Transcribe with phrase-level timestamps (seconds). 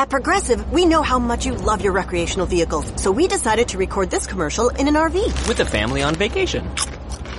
[0.00, 3.76] At Progressive, we know how much you love your recreational vehicles, so we decided to
[3.76, 5.46] record this commercial in an RV.
[5.46, 6.66] With a family on vacation.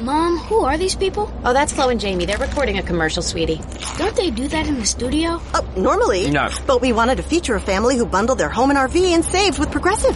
[0.01, 1.33] Mom, who are these people?
[1.43, 2.25] Oh, that's Flo and Jamie.
[2.25, 3.59] They're recording a commercial, sweetie.
[3.97, 5.41] Don't they do that in the studio?
[5.55, 6.29] Oh, normally.
[6.29, 6.49] No.
[6.67, 9.57] But we wanted to feature a family who bundled their home and RV and saved
[9.57, 10.15] with Progressive.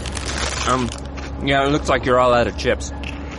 [0.67, 0.87] Um,
[1.43, 2.91] yeah, it looks like you're all out of chips.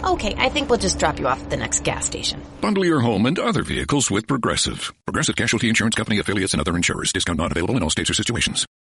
[0.02, 2.42] Okay, I think we'll just drop you off at the next gas station.
[2.60, 4.92] Bundle your home and other vehicles with Progressive.
[5.04, 7.12] Progressive Casualty Insurance Company affiliates and other insurers.
[7.12, 8.65] Discount not available in all states or situations.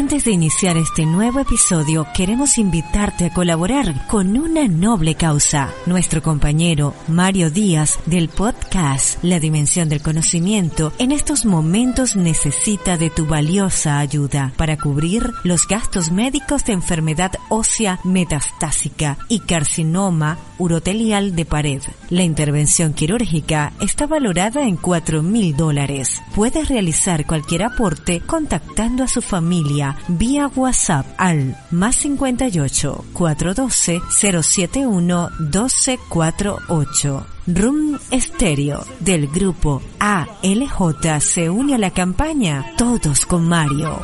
[0.00, 5.74] Antes de iniciar este nuevo episodio, queremos invitarte a colaborar con una noble causa.
[5.84, 13.10] Nuestro compañero Mario Díaz del podcast La Dimensión del Conocimiento en estos momentos necesita de
[13.10, 21.36] tu valiosa ayuda para cubrir los gastos médicos de enfermedad ósea metastásica y carcinoma urotelial
[21.36, 21.82] de pared.
[22.08, 26.22] La intervención quirúrgica está valorada en 4 mil dólares.
[26.34, 35.30] Puedes realizar cualquier aporte contactando a su familia vía WhatsApp al más 58 412 071
[35.38, 37.26] 1248.
[37.46, 44.00] Room Stereo del grupo ALJ se une a la campaña Todos con Mario.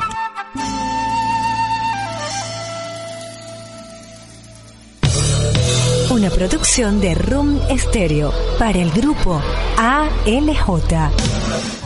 [6.11, 9.41] Una producción de Room Stereo para el grupo
[9.77, 11.86] ALJ.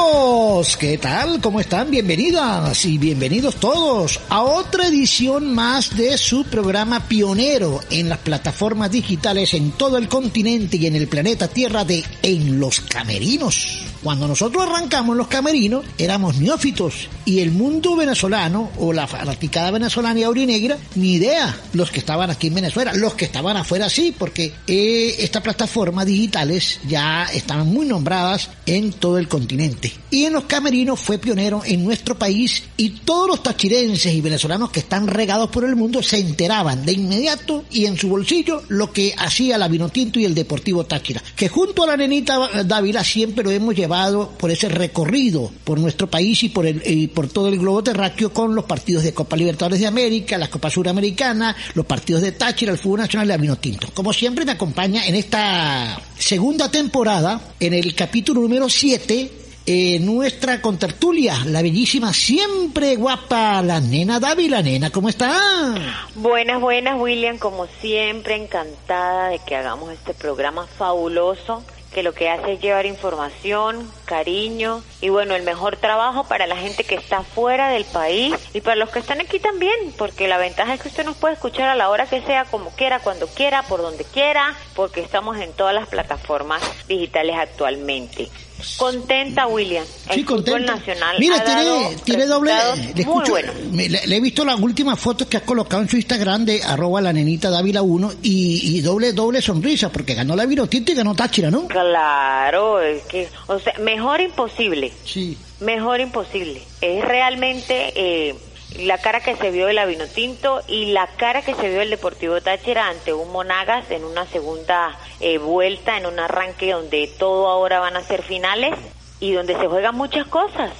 [0.00, 0.76] amigos?
[0.76, 1.40] ¿Qué tal?
[1.40, 1.90] ¿Cómo están?
[1.90, 8.90] Bienvenidas y bienvenidos todos a otra edición más de su programa pionero en las plataformas
[8.90, 13.89] digitales en todo el continente y en el planeta Tierra de En los Camerinos.
[14.02, 20.20] Cuando nosotros arrancamos los camerinos, éramos neófitos y el mundo venezolano o la fanaticada venezolana
[20.20, 21.54] y aurinegra, ni idea.
[21.74, 26.06] Los que estaban aquí en Venezuela, los que estaban afuera sí, porque eh, estas plataformas
[26.06, 29.92] digitales ya estaban muy nombradas en todo el continente.
[30.10, 34.70] Y en los camerinos fue pionero en nuestro país y todos los tachirenses y venezolanos
[34.70, 38.92] que están regados por el mundo se enteraban de inmediato y en su bolsillo lo
[38.92, 43.44] que hacía la Vinotinto y el Deportivo Táchira, que junto a la nenita Dávila siempre
[43.44, 43.89] lo hemos llevado
[44.38, 48.32] por ese recorrido por nuestro país y por, el, y por todo el globo terráqueo
[48.32, 52.70] con los partidos de Copa Libertadores de América, la Copa Suramericana, los partidos de Táchira,
[52.70, 53.88] el Fútbol Nacional y la Vinotinto.
[53.92, 59.32] Como siempre me acompaña en esta segunda temporada, en el capítulo número 7,
[59.66, 64.62] eh, nuestra contertulia, la bellísima, siempre guapa, la nena Dávila.
[64.62, 65.74] Nena, ¿cómo está?
[66.14, 67.38] Buenas, buenas, William.
[67.38, 72.86] Como siempre, encantada de que hagamos este programa fabuloso que lo que hace es llevar
[72.86, 78.34] información, cariño y bueno, el mejor trabajo para la gente que está fuera del país
[78.54, 81.34] y para los que están aquí también, porque la ventaja es que usted nos puede
[81.34, 85.38] escuchar a la hora que sea, como quiera, cuando quiera, por donde quiera, porque estamos
[85.38, 88.28] en todas las plataformas digitales actualmente.
[88.76, 89.84] Contenta, William.
[90.08, 90.74] El Sí, contenta.
[90.76, 92.50] nacional dado tiene, tiene doble.
[92.52, 93.54] resultados Le, muy escucho- buenos.
[93.72, 96.62] me- le- le he visto las últimas fotos que has colocado en su Instagram de
[96.62, 100.94] arroba la nenita Dávila 1 y, y doble, doble sonrisa porque ganó la Vinotinto y
[100.94, 101.66] ganó Táchira, ¿no?
[101.68, 104.92] Claro, es que, o sea, mejor imposible.
[105.04, 105.36] Sí.
[105.60, 106.62] Mejor imposible.
[106.80, 108.34] Es realmente eh,
[108.78, 111.90] la cara que se vio de la Vinotinto y la cara que se vio del
[111.90, 117.48] Deportivo Táchira ante un Monagas en una segunda eh, vuelta, en un arranque donde todo
[117.48, 118.74] ahora van a ser finales
[119.18, 120.72] y donde se juegan muchas cosas.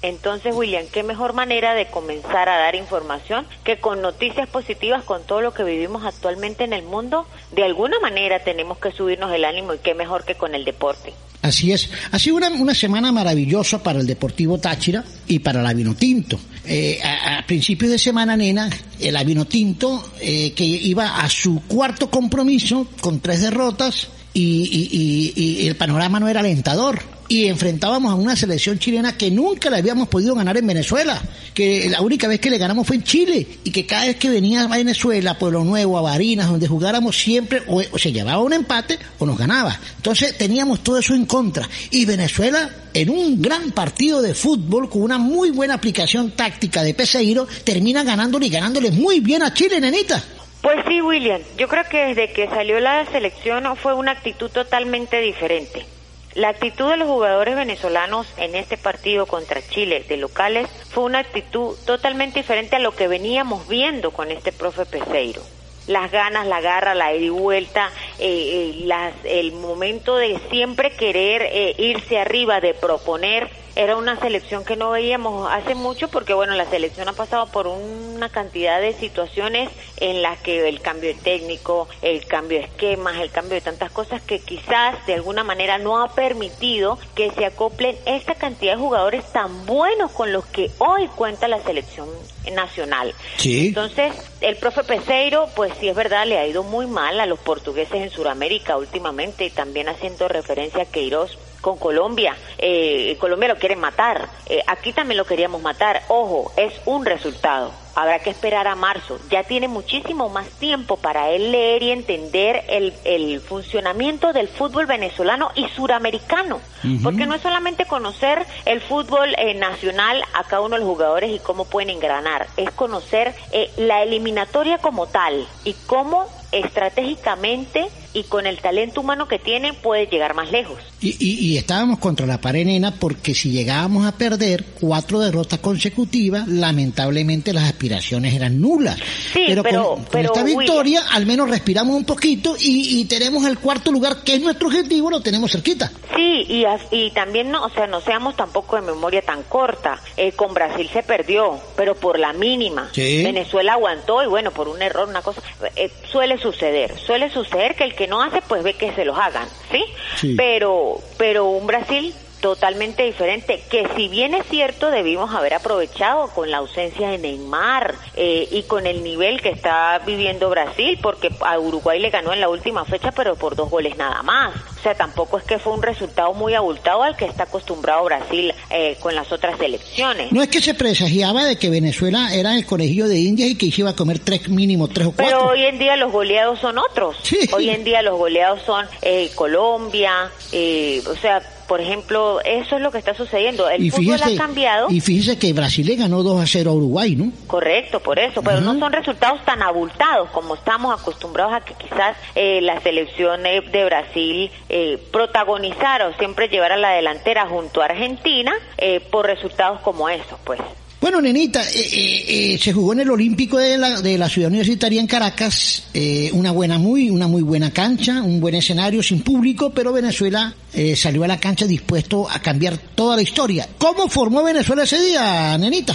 [0.00, 5.24] Entonces, William, qué mejor manera de comenzar a dar información que con noticias positivas, con
[5.24, 7.26] todo lo que vivimos actualmente en el mundo.
[7.50, 11.12] De alguna manera tenemos que subirnos el ánimo y qué mejor que con el deporte.
[11.42, 11.90] Así es.
[12.12, 16.38] Ha sido una, una semana maravillosa para el Deportivo Táchira y para la Vinotinto.
[16.70, 18.68] Eh, a, principios de semana, nena,
[19.00, 25.62] el Vinotinto, eh, que iba a su cuarto compromiso con tres derrotas y, y- y-
[25.62, 27.00] y el panorama no era alentador.
[27.28, 31.20] Y enfrentábamos a una selección chilena que nunca le habíamos podido ganar en Venezuela,
[31.54, 34.30] que la única vez que le ganamos fue en Chile y que cada vez que
[34.30, 38.52] venía a Venezuela, Pueblo Nuevo, a Barinas, donde jugáramos siempre o, o se llevaba un
[38.52, 39.78] empate o nos ganaba.
[39.96, 45.02] Entonces teníamos todo eso en contra y Venezuela en un gran partido de fútbol con
[45.02, 49.80] una muy buena aplicación táctica de Peseiro termina ganándole y ganándole muy bien a Chile,
[49.80, 50.22] nenita.
[50.62, 51.40] Pues sí, William.
[51.56, 55.97] Yo creo que desde que salió la selección fue una actitud totalmente diferente.
[56.34, 61.20] La actitud de los jugadores venezolanos en este partido contra Chile de locales fue una
[61.20, 65.42] actitud totalmente diferente a lo que veníamos viendo con este profe Peseiro.
[65.86, 70.90] Las ganas, la garra, la ida y vuelta, eh, eh, las, el momento de siempre
[70.90, 73.48] querer eh, irse arriba, de proponer,
[73.78, 77.68] era una selección que no veíamos hace mucho porque bueno, la selección ha pasado por
[77.68, 83.18] una cantidad de situaciones en las que el cambio de técnico, el cambio de esquemas,
[83.18, 87.46] el cambio de tantas cosas que quizás de alguna manera no ha permitido que se
[87.46, 92.08] acoplen esta cantidad de jugadores tan buenos con los que hoy cuenta la selección
[92.52, 93.14] nacional.
[93.36, 93.68] Sí.
[93.68, 97.38] Entonces, el profe Peseiro, pues sí es verdad, le ha ido muy mal a los
[97.38, 102.36] portugueses en Sudamérica últimamente y también haciendo referencia a Queiroz con Colombia.
[102.58, 104.28] Eh, Colombia lo quieren matar.
[104.46, 106.02] Eh, aquí también lo queríamos matar.
[106.08, 107.72] Ojo, es un resultado.
[107.94, 109.18] Habrá que esperar a marzo.
[109.28, 114.86] Ya tiene muchísimo más tiempo para él leer y entender el, el funcionamiento del fútbol
[114.86, 116.60] venezolano y suramericano.
[117.02, 121.34] Porque no es solamente conocer el fútbol eh, nacional a cada uno de los jugadores
[121.34, 122.46] y cómo pueden engranar.
[122.56, 127.88] Es conocer eh, la eliminatoria como tal y cómo estratégicamente
[128.18, 130.78] y con el talento humano que tiene puede llegar más lejos.
[131.00, 135.58] Y, y, y estábamos contra la pared nena porque si llegábamos a perder cuatro derrotas
[135.60, 138.96] consecutivas, lamentablemente las aspiraciones eran nulas.
[139.32, 140.58] Sí, pero, pero- con, esta William.
[140.58, 144.68] victoria al menos respiramos un poquito y, y tenemos el cuarto lugar, que es nuestro
[144.68, 145.92] objetivo, lo tenemos cerquita.
[146.16, 150.00] Sí, y, y también, no, o sea, no seamos tampoco de memoria tan corta.
[150.16, 152.88] Eh, con Brasil se perdió, pero por la mínima.
[152.92, 153.22] Sí.
[153.22, 155.40] Venezuela aguantó y bueno, por un error, una cosa,
[155.76, 156.98] eh, suele suceder.
[156.98, 159.84] Suele suceder que el que no hace, pues ve que se los hagan, ¿sí?
[160.16, 160.34] Sí.
[160.36, 166.50] Pero, pero un Brasil totalmente diferente, que si bien es cierto debimos haber aprovechado con
[166.50, 171.58] la ausencia de Neymar eh, y con el nivel que está viviendo Brasil, porque a
[171.58, 174.54] Uruguay le ganó en la última fecha, pero por dos goles nada más.
[174.78, 178.54] O sea, tampoco es que fue un resultado muy abultado al que está acostumbrado Brasil
[178.70, 180.30] eh, con las otras selecciones.
[180.30, 183.72] No es que se presagiaba de que Venezuela era el conejillo de Indias y que
[183.76, 185.38] iba a comer tres mínimo tres o cuatro.
[185.38, 187.16] Pero hoy en día los goleados son otros.
[187.52, 192.82] Hoy en día los goleados son eh, Colombia, eh, o sea, por ejemplo, eso es
[192.82, 193.68] lo que está sucediendo.
[193.68, 194.86] El y fútbol fíjese, ha cambiado.
[194.90, 197.30] y fíjese que Brasil le ganó 2 a 0 a Uruguay, ¿no?
[197.46, 202.16] Correcto, por eso, pero no son resultados tan abultados como estamos acostumbrados a que quizás
[202.34, 207.84] eh, la selección eh, de Brasil eh, protagonizara o siempre llevara la delantera junto a
[207.84, 210.60] Argentina eh, por resultados como esos, pues.
[211.00, 212.24] Bueno, nenita, eh, eh,
[212.54, 216.28] eh, se jugó en el Olímpico de la, de la Ciudad Universitaria en Caracas, eh,
[216.32, 220.96] una buena muy, una muy buena cancha, un buen escenario sin público, pero Venezuela eh,
[220.96, 223.68] salió a la cancha dispuesto a cambiar toda la historia.
[223.78, 225.94] ¿Cómo formó Venezuela ese día, nenita?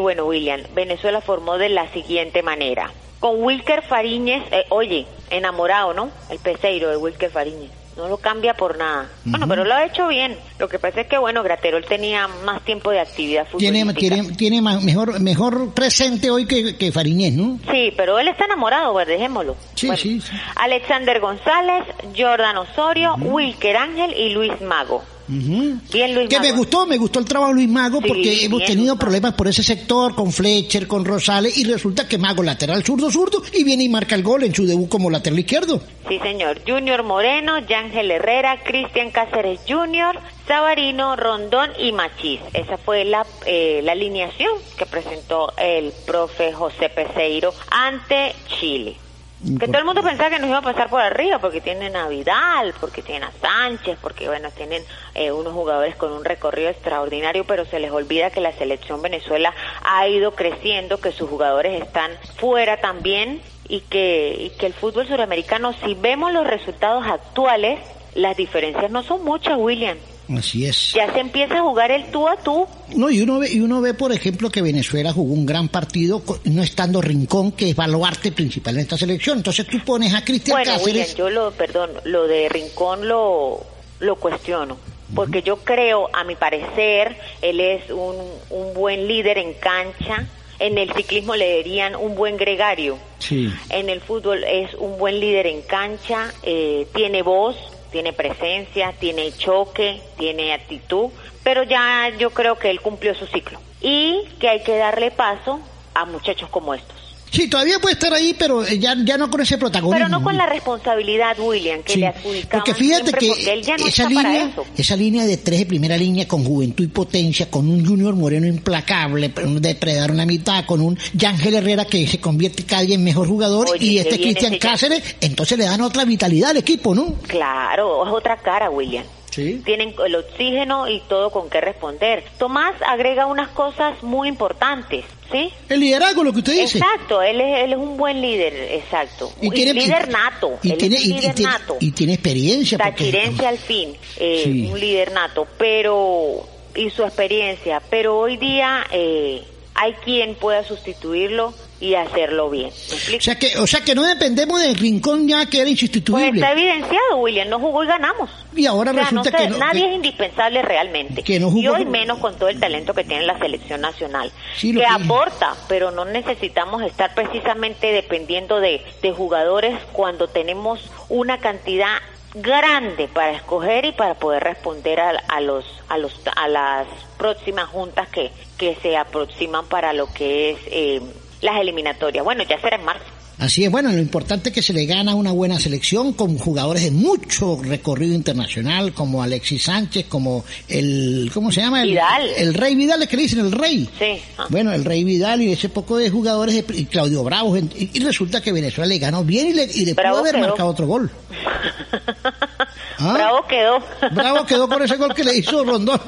[0.00, 2.92] Bueno, William, Venezuela formó de la siguiente manera.
[3.18, 6.10] Con Wilker Fariñez, oye, enamorado, ¿no?
[6.30, 7.70] El peseiro de Wilker Fariñez.
[7.98, 9.08] No lo cambia por nada.
[9.24, 10.38] Bueno, pero lo ha hecho bien.
[10.60, 14.14] Lo que pasa es que, bueno, Graterol tenía más tiempo de actividad Tiene, futbolística.
[14.22, 17.58] tiene, tiene ma- mejor, mejor presente hoy que, que Fariñez, ¿no?
[17.70, 19.56] Sí, pero él está enamorado, pues dejémoslo.
[19.74, 20.30] Sí, Bueno, sí, sí.
[20.54, 21.84] Alexander González,
[22.16, 25.02] Jordan Osorio, Wilker Ángel y Luis Mago.
[25.28, 25.78] Ujú.
[25.92, 28.64] Bien, Luis Que me gustó, me gustó el trabajo de Luis Mago Sí, porque hemos
[28.64, 33.10] tenido problemas por ese sector con Fletcher, con Rosales y resulta que Mago lateral zurdo
[33.10, 35.80] zurdo y viene y marca el gol en su debut como lateral izquierdo.
[36.08, 36.60] Sí, señor.
[36.66, 42.40] Junior Moreno, Yángel Herrera, Cristian Cáceres Junior, Sabarino, Rondón y Machís.
[42.54, 48.96] Esa fue la, eh, la alineación que presentó el profe José Peseiro ante Chile.
[49.40, 52.08] Que todo el mundo pensaba que nos iba a pasar por arriba porque tienen a
[52.08, 54.82] Vidal, porque tienen a Sánchez, porque bueno, tienen
[55.14, 59.54] eh, unos jugadores con un recorrido extraordinario, pero se les olvida que la selección Venezuela
[59.84, 65.06] ha ido creciendo, que sus jugadores están fuera también y que, y que el fútbol
[65.06, 67.78] suramericano, si vemos los resultados actuales,
[68.16, 69.98] las diferencias no son muchas, William.
[70.36, 70.92] Así es.
[70.94, 72.66] Ya se empieza a jugar el tú a tú.
[72.94, 76.22] No, y uno ve, y uno ve, por ejemplo, que Venezuela jugó un gran partido
[76.44, 79.38] no estando Rincón, que es baluarte principal en esta selección.
[79.38, 81.14] Entonces tú pones a Cristian Bueno, William, Cáceres.
[81.16, 83.60] yo lo, perdón, lo de Rincón lo,
[84.00, 84.76] lo cuestiono.
[85.14, 88.16] Porque yo creo, a mi parecer, él es un,
[88.50, 90.26] un buen líder en cancha.
[90.58, 92.98] En el ciclismo le dirían un buen gregario.
[93.18, 93.50] Sí.
[93.70, 97.56] En el fútbol es un buen líder en cancha, eh, tiene voz,
[97.90, 101.10] tiene presencia, tiene choque, tiene actitud,
[101.42, 105.60] pero ya yo creo que él cumplió su ciclo y que hay que darle paso
[105.94, 107.07] a muchachos como estos.
[107.38, 109.96] Sí, todavía puede estar ahí, pero eh, ya, ya no con ese protagonismo.
[109.96, 113.62] Pero no con la responsabilidad, William, que Sí, le adjudicaban Porque fíjate que porque él
[113.62, 117.48] ya no esa línea, esa línea de tres de primera línea con juventud y potencia,
[117.48, 122.18] con un Junior Moreno implacable, un depredador una mitad, con un Yángel Herrera que se
[122.18, 126.04] convierte cada día en mejor jugador Oye, y este Cristian Cáceres, entonces le dan otra
[126.04, 127.14] vitalidad al equipo, ¿no?
[127.28, 129.04] Claro, es otra cara, William.
[129.38, 129.62] Sí.
[129.64, 132.24] Tienen el oxígeno y todo con qué responder.
[132.38, 135.50] Tomás agrega unas cosas muy importantes, ¿sí?
[135.68, 136.78] El liderazgo, lo que usted dice.
[136.78, 139.32] Exacto, él es, él es un buen líder, exacto.
[139.40, 141.76] Y tiene- líder nato, Y él tiene, es y, un y líder tiene, nato.
[141.80, 142.78] y tiene experiencia.
[142.78, 144.68] Tachirense al fin, eh, Sí.
[144.72, 149.42] un líder nato, pero y su experiencia, pero hoy día eh,
[149.80, 152.70] hay quien pueda sustituirlo y hacerlo bien.
[152.70, 156.40] O sea que, o sea que no dependemos del rincón ya que era Pues insustituible.
[156.40, 158.28] está evidenciado, William, no jugó y ganamos.
[158.56, 161.22] Y ahora O sea, resulta no sé, que no- nadie que- es indispensable realmente.
[161.22, 163.80] que no jugó y hoy por- menos con todo el talento que tiene la selección
[163.80, 164.32] nacional.
[164.56, 170.80] Sí, que que- aporta, pero no necesitamos estar precisamente dependiendo de, de jugadores cuando tenemos
[171.08, 171.98] una cantidad
[172.34, 178.08] grande para escoger y para poder responder a, los a los a las próximas juntas
[178.08, 181.00] que que se aproximan para lo que es eh,
[181.40, 182.24] las eliminatorias.
[182.24, 183.04] Bueno, ya será en marzo.
[183.38, 186.82] Así es, bueno, lo importante es que se le gana una buena selección con jugadores
[186.82, 191.82] de mucho recorrido internacional, como Alexis Sánchez, como el, ¿cómo se llama?
[191.82, 192.28] El, Vidal.
[192.36, 193.88] El Rey Vidal, es que le dicen el Rey.
[193.98, 194.20] Sí.
[194.38, 194.46] ah.
[194.48, 198.00] Bueno, el Rey Vidal y ese poco de jugadores, de, y Claudio Bravo, y, y
[198.00, 200.46] resulta que Venezuela le ganó bien y le, y le pudo haber quedó.
[200.48, 201.10] marcado otro gol.
[203.00, 203.12] ¿Ah?
[203.14, 203.78] Bravo quedó.
[204.10, 206.00] Bravo quedó por ese gol que le hizo Rondón.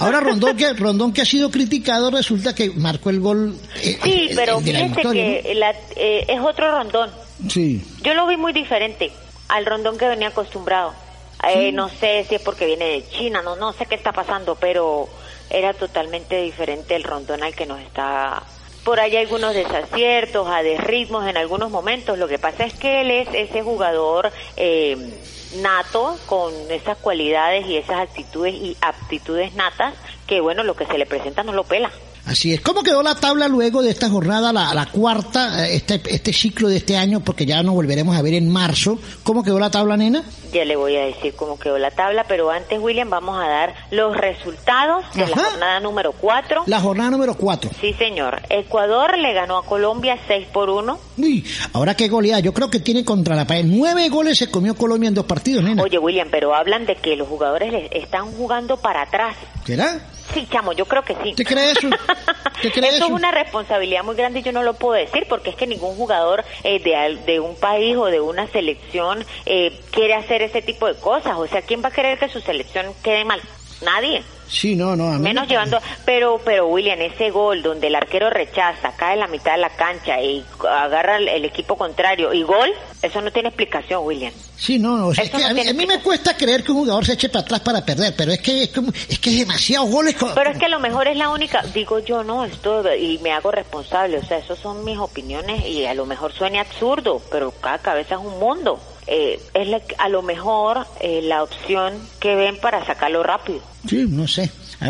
[0.00, 4.30] Ahora Rondón que, Rondón que ha sido criticado resulta que marcó el gol eh, Sí,
[4.34, 7.10] pero fíjese victoria, que la- eh, es otro rondón.
[7.48, 7.84] Sí.
[8.02, 9.12] Yo lo vi muy diferente
[9.48, 10.92] al rondón que venía acostumbrado.
[11.48, 14.56] Eh, No sé si es porque viene de China, no, no sé qué está pasando,
[14.56, 15.08] pero
[15.50, 18.42] era totalmente diferente el rondón al que nos está...
[18.84, 22.18] Por ahí algunos desaciertos, a desritmos en algunos momentos.
[22.18, 24.96] Lo que pasa es que él es ese jugador eh,
[25.56, 29.94] nato con esas cualidades y esas actitudes y aptitudes natas
[30.26, 31.90] que, bueno, lo que se le presenta no lo pela.
[32.26, 32.60] Así es.
[32.62, 36.68] ¿Cómo quedó la tabla luego de esta jornada, la, la cuarta, eh, este, este ciclo
[36.68, 38.98] de este año, porque ya nos volveremos a ver en marzo?
[39.22, 40.24] ¿Cómo quedó la tabla, nena?
[40.52, 43.74] Ya le voy a decir cómo quedó la tabla, pero antes, William, vamos a dar
[43.90, 46.62] los resultados de la jornada número 4.
[46.66, 47.70] La jornada número cuatro.
[47.80, 48.40] Sí, señor.
[48.48, 50.98] Ecuador le ganó a Colombia 6 por 1.
[51.18, 52.40] Uy, ahora qué goleada.
[52.40, 53.64] Yo creo que tiene contra la pared.
[53.66, 55.82] Nueve goles se comió Colombia en dos partidos, nena.
[55.82, 59.36] Oye, William, pero hablan de que los jugadores están jugando para atrás.
[59.66, 60.00] ¿Será?
[60.32, 61.34] Sí, chamo, yo creo que sí.
[61.34, 61.90] ¿Te crees eso?
[62.62, 65.50] ¿Te crees Eso es una responsabilidad muy grande y yo no lo puedo decir porque
[65.50, 70.14] es que ningún jugador eh, de, de un país o de una selección eh, quiere
[70.14, 71.36] hacer ese tipo de cosas.
[71.36, 73.40] O sea, ¿quién va a querer que su selección quede mal?
[73.82, 74.22] Nadie.
[74.48, 75.08] Sí, no, no.
[75.12, 79.14] A mí Menos me- llevando, pero, pero William, ese gol donde el arquero rechaza, cae
[79.14, 82.70] en la mitad de la cancha y agarra el, el equipo contrario y gol,
[83.02, 84.32] eso no tiene explicación, William.
[84.56, 85.08] Sí, no, no.
[85.08, 86.78] o sea, Eso es que no a, mí, a mí me cuesta creer que un
[86.78, 89.38] jugador se eche para atrás para perder, pero es que es, como, es que es
[89.40, 90.14] demasiados goles.
[90.14, 93.18] co- Pero es que a lo mejor es la única, digo yo, no, esto, y
[93.18, 97.20] me hago responsable, o sea, esas son mis opiniones y a lo mejor suene absurdo,
[97.30, 98.78] pero cada cabeza es un mundo.
[99.06, 103.60] Eh, es la- a lo mejor eh, la opción que ven para sacarlo rápido.
[103.86, 104.33] Sí, no sé.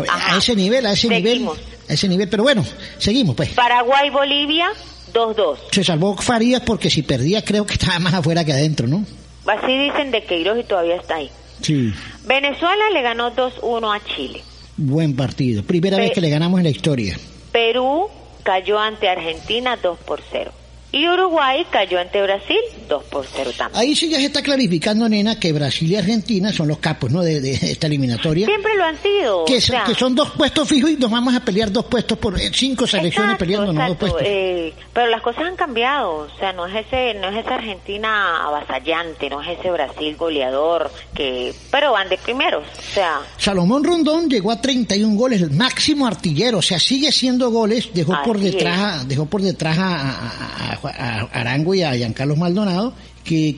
[0.09, 1.57] A, ese nivel, a ese Seguimos.
[1.57, 1.75] nivel.
[1.89, 2.65] A ese nivel, pero bueno,
[2.97, 3.49] seguimos pues.
[3.49, 4.67] Paraguay-Bolivia,
[5.13, 5.57] 2-2.
[5.71, 9.05] Se salvó Farías porque si perdía creo que estaba más afuera que adentro, ¿no?
[9.47, 11.29] Así dicen de Queiroz y todavía está ahí.
[11.61, 11.93] Sí.
[12.25, 14.41] Venezuela le ganó 2-1 a Chile.
[14.77, 15.63] Buen partido.
[15.63, 17.17] Primera Pe- vez que le ganamos en la historia.
[17.51, 18.07] Perú
[18.43, 20.51] cayó ante Argentina 2 por 0.
[20.91, 23.81] Y Uruguay cayó ante Brasil 2 por 0 también.
[23.81, 27.21] Ahí sí ya se está clarificando, nena, que Brasil y Argentina son los capos, ¿no?
[27.21, 28.45] De, de esta eliminatoria.
[28.47, 29.45] Siempre lo han sido.
[29.45, 31.85] Que, o son- sea, que son dos puestos fijos y nos vamos a pelear dos
[31.85, 33.87] puestos por eh, cinco selecciones Exacto, peleando ¿no?
[33.87, 34.21] dos puestos.
[34.25, 38.45] eh, pero las cosas han cambiado, o sea, no es ese, no es esa Argentina
[38.47, 44.29] avasallante, no es ese Brasil goleador que, pero van de primeros, o sea, Salomón Rondón
[44.29, 49.01] llegó a 31 goles, el máximo artillero, o sea, sigue siendo goles, dejó por detrás,
[49.01, 52.74] a- dejó por detrás a, a- a- a Arango y a Giancarlo Maldonado,
[53.23, 53.55] que,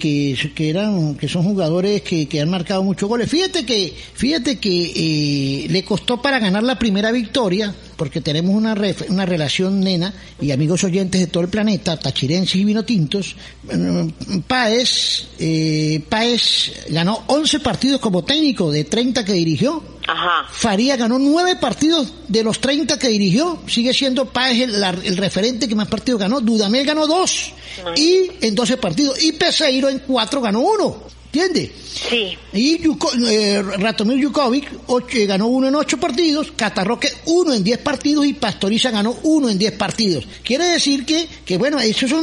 [0.55, 3.29] que, eran, que son jugadores que, que han marcado muchos goles.
[3.29, 8.75] Fíjate que, fíjate que eh, le costó para ganar la primera victoria, porque tenemos una,
[8.75, 13.35] ref, una relación, nena, y amigos oyentes de todo el planeta, tachirenses y vinotintos.
[13.63, 19.83] Mm, Páez, eh, Páez ganó 11 partidos como técnico de 30 que dirigió.
[20.07, 20.47] Ajá.
[20.49, 23.59] Faría ganó 9 partidos de los 30 que dirigió.
[23.67, 26.39] Sigue siendo Páez el, la, el referente que más partidos ganó.
[26.39, 27.53] Dudamel ganó 2
[27.97, 29.21] y en 12 partidos.
[29.21, 31.16] Y Peseiro en 4 ganó 1.
[31.37, 31.71] ¿Entiende?
[31.87, 32.37] Sí.
[32.53, 34.71] Y Yuko, eh, Ratomir Yukovic
[35.13, 39.47] eh, ganó uno en ocho partidos, Catarroque uno en diez partidos y Pastoriza ganó uno
[39.49, 40.27] en diez partidos.
[40.43, 42.13] Quiere decir que, que bueno, eso es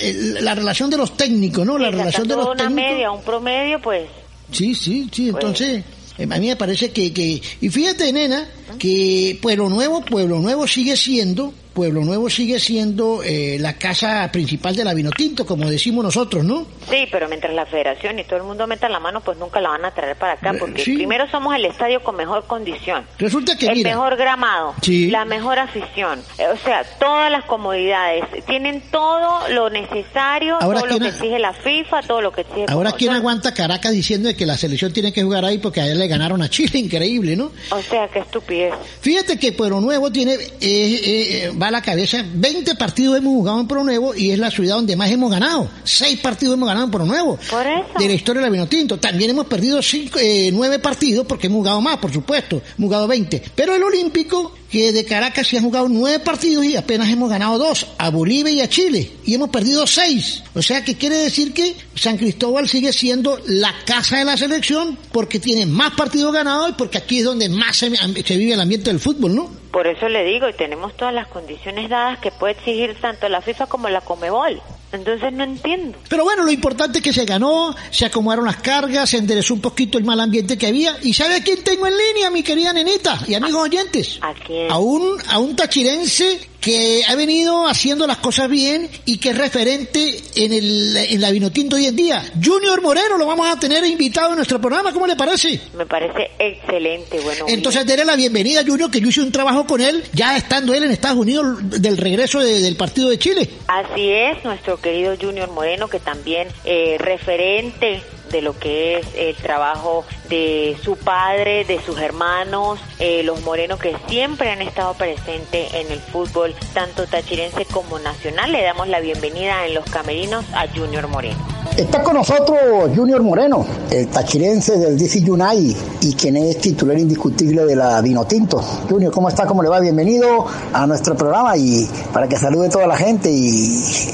[0.00, 1.78] eh, la relación de los técnicos, ¿no?
[1.78, 2.74] La relación de los una técnicos.
[2.90, 4.06] media, un promedio, pues.
[4.52, 5.44] Sí, sí, sí, pues.
[5.44, 5.84] entonces...
[6.18, 10.66] Eh, a mí me parece que, que, y fíjate, nena, que Pueblo Nuevo, Pueblo Nuevo
[10.66, 16.02] sigue siendo Pueblo Nuevo sigue siendo eh, la casa principal de la Vinotinto, como decimos
[16.02, 16.66] nosotros, ¿no?
[16.90, 19.68] sí, pero mientras la federación y todo el mundo meta la mano, pues nunca la
[19.68, 20.94] van a traer para acá, porque Eh, sí.
[20.96, 23.04] primero somos el estadio con mejor condición.
[23.18, 23.90] Resulta que, el mira...
[23.90, 25.08] mejor gramado, Sí.
[25.08, 30.88] la mejor afición, eh, o sea, todas las comodidades, tienen todo lo necesario, Ahora, todo
[30.88, 32.64] lo ¿quién que exige la FIFA, todo lo que exige...
[32.68, 35.98] Ahora, ¿quién aguanta Caracas diciendo que la selección tiene que jugar ahí porque a él
[35.98, 36.70] le ganaron a Chile?
[36.80, 37.52] Increíble, ¿no?
[37.70, 38.74] O sea, qué estupidez.
[39.00, 40.98] Fíjate que Pueblo Nuevo tiene, eh, eh,
[41.44, 44.50] eh, va a la cabeza, 20 partidos hemos jugado en Pueblo Nuevo y es la
[44.50, 45.68] ciudad donde más hemos ganado.
[45.84, 47.38] 6 partidos hemos ganado en Pueblo Nuevo.
[47.50, 47.98] Por eso.
[47.98, 48.98] De la historia de la Vinotinto.
[48.98, 52.56] También hemos perdido cinco, eh, 9 partidos porque hemos jugado más, por supuesto.
[52.56, 53.42] Hemos jugado 20.
[53.54, 57.58] Pero el Olímpico, que de Caracas sí han jugado 9 partidos y apenas hemos ganado
[57.58, 57.94] 2.
[57.98, 59.10] A Bolivia y a Chile.
[59.24, 60.44] Y hemos perdido 6.
[60.54, 64.98] O sea que quiere decir que San Cristóbal sigue siendo la casa de la selección
[65.12, 68.60] porque tiene más partidos ganados y porque aquí es donde más se, se vive el
[68.60, 69.50] ambiente del fútbol, ¿no?
[69.72, 73.40] Por eso le digo, y tenemos todas las condiciones dadas que puede exigir tanto la
[73.42, 74.60] FIFA como la Comebol.
[74.92, 75.98] Entonces no entiendo.
[76.08, 79.60] Pero bueno, lo importante es que se ganó, se acomodaron las cargas, se enderezó un
[79.60, 80.96] poquito el mal ambiente que había.
[81.02, 84.18] ¿Y sabe a quién tengo en línea, mi querida nenita y amigos oyentes?
[84.22, 84.57] ¿A quién?
[84.70, 89.38] A un, a un tachirense que ha venido haciendo las cosas bien y que es
[89.38, 92.32] referente en, el, en la Vinotinto hoy en día.
[92.44, 95.60] Junior Moreno lo vamos a tener invitado en nuestro programa, ¿cómo le parece?
[95.76, 97.20] Me parece excelente.
[97.20, 100.74] Bueno, Entonces, déle la bienvenida, Junior, que yo hice un trabajo con él, ya estando
[100.74, 103.48] él en Estados Unidos del regreso de- del partido de Chile.
[103.68, 109.34] Así es, nuestro querido Junior Moreno, que también eh, referente de lo que es el
[109.36, 115.72] trabajo de su padre, de sus hermanos, eh, los morenos que siempre han estado presentes
[115.74, 118.52] en el fútbol, tanto tachirense como nacional.
[118.52, 121.38] Le damos la bienvenida en los camerinos a Junior Moreno.
[121.76, 122.58] Está con nosotros
[122.94, 128.58] Junior Moreno, el tachirense del DC United y quien es titular indiscutible de la Vinotinto.
[128.88, 129.46] Junior, ¿cómo está?
[129.46, 129.78] ¿Cómo le va?
[129.78, 133.48] Bienvenido a nuestro programa y para que salude toda la gente y,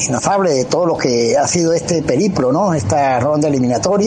[0.07, 2.75] y nos hable de todo lo que ha sido este periplo, ¿no?
[2.75, 4.04] Esta ronda eliminatoria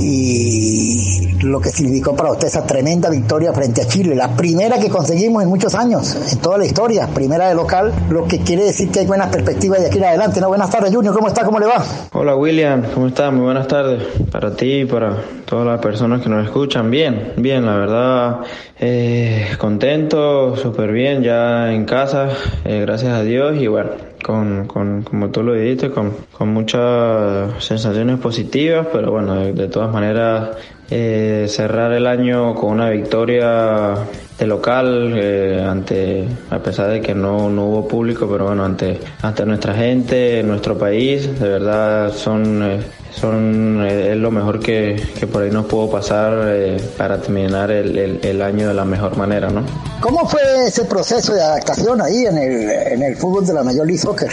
[0.00, 4.88] y lo que significó para usted esa tremenda victoria frente a Chile, la primera que
[4.88, 8.90] conseguimos en muchos años, en toda la historia, primera de local, lo que quiere decir
[8.90, 10.48] que hay buenas perspectivas de aquí en adelante, ¿no?
[10.48, 11.44] Buenas tardes, Junior, ¿cómo está?
[11.44, 11.82] ¿Cómo le va?
[12.12, 13.32] Hola William, ¿cómo estás?
[13.32, 16.90] Muy buenas tardes para ti y para todas las personas que nos escuchan.
[16.90, 18.40] Bien, bien, la verdad,
[18.78, 22.28] eh, contento, súper bien, ya en casa,
[22.64, 23.90] eh, gracias a Dios y bueno,
[24.22, 29.68] con, con, como tú lo dijiste, con, con muchas sensaciones positivas, pero bueno, de, de
[29.68, 30.50] todas maneras,
[30.90, 33.94] eh, cerrar el año con una victoria
[34.38, 39.00] de local eh, ante a pesar de que no, no hubo público pero bueno ante
[39.22, 45.02] ante nuestra gente nuestro país de verdad son eh, son eh, es lo mejor que,
[45.18, 49.16] que por ahí nos pudo pasar eh, para terminar el, el, año de la mejor
[49.16, 49.64] manera no
[50.00, 53.84] ¿Cómo fue ese proceso de adaptación ahí en el, en el fútbol de la Major
[53.84, 54.30] League Soccer?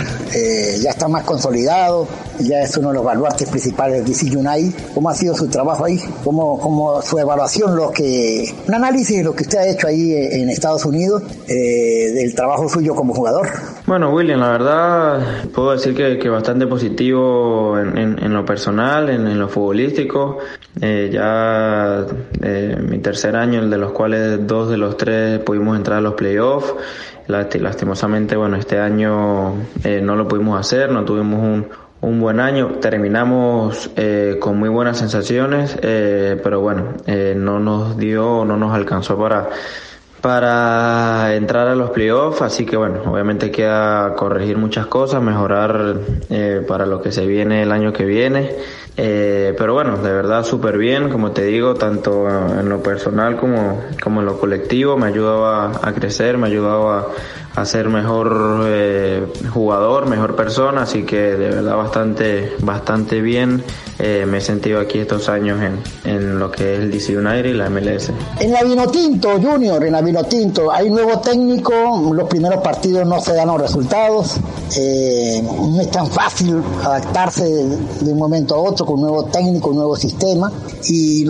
[0.80, 2.08] Ya está más consolidado,
[2.40, 4.80] ya es uno de los baluartes principales del DC United.
[4.94, 6.00] ¿Cómo ha sido su trabajo ahí?
[6.24, 9.95] ¿Cómo, cómo su evaluación, lo que, un análisis de lo que usted ha hecho ahí
[10.14, 13.48] en Estados Unidos, eh, del trabajo suyo como jugador?
[13.88, 15.22] Bueno, William, la verdad
[15.54, 20.38] puedo decir que, bastante positivo en, lo personal, en, lo futbolístico.
[20.82, 22.06] Eh, ya
[22.42, 26.02] eh, mi tercer año, el de los cuales dos de los tres pudimos entrar a
[26.02, 26.74] los playoffs.
[27.28, 29.54] Last- Lastimosamente, bueno, este año
[29.84, 31.68] eh, no lo pudimos hacer, no tuvimos un,
[32.06, 32.78] un buen año.
[32.80, 38.74] Terminamos eh, con muy buenas sensaciones, eh, pero bueno, eh, no nos dio, no nos
[38.74, 39.50] alcanzó para
[40.22, 45.98] para entrar a los playoffs, así que bueno, obviamente queda corregir muchas cosas, mejorar
[46.32, 48.56] eh, para lo que se viene el año que viene,
[48.98, 53.84] eh, pero bueno, de verdad súper bien, como te digo, tanto en lo personal como,
[54.02, 57.14] como en lo colectivo, me ha ayudado a, a crecer, me ha ayudado
[57.56, 63.64] a, ser mejor eh, jugador, mejor persona, así que de verdad bastante, bastante bien.
[63.98, 65.60] Eh, me he sentido aquí estos años
[66.04, 68.12] en, lo que es el DC United y la MLS.
[68.40, 71.74] En la Vinotinto, Junior, en la Vinotinto, hay nuevo técnico,
[72.14, 74.36] los primeros partidos no se dan los resultados,
[74.78, 79.70] eh, no es tan fácil adaptarse de un momento a otro con un nuevo técnico,
[79.70, 80.52] un nuevo sistema,
[80.90, 81.26] y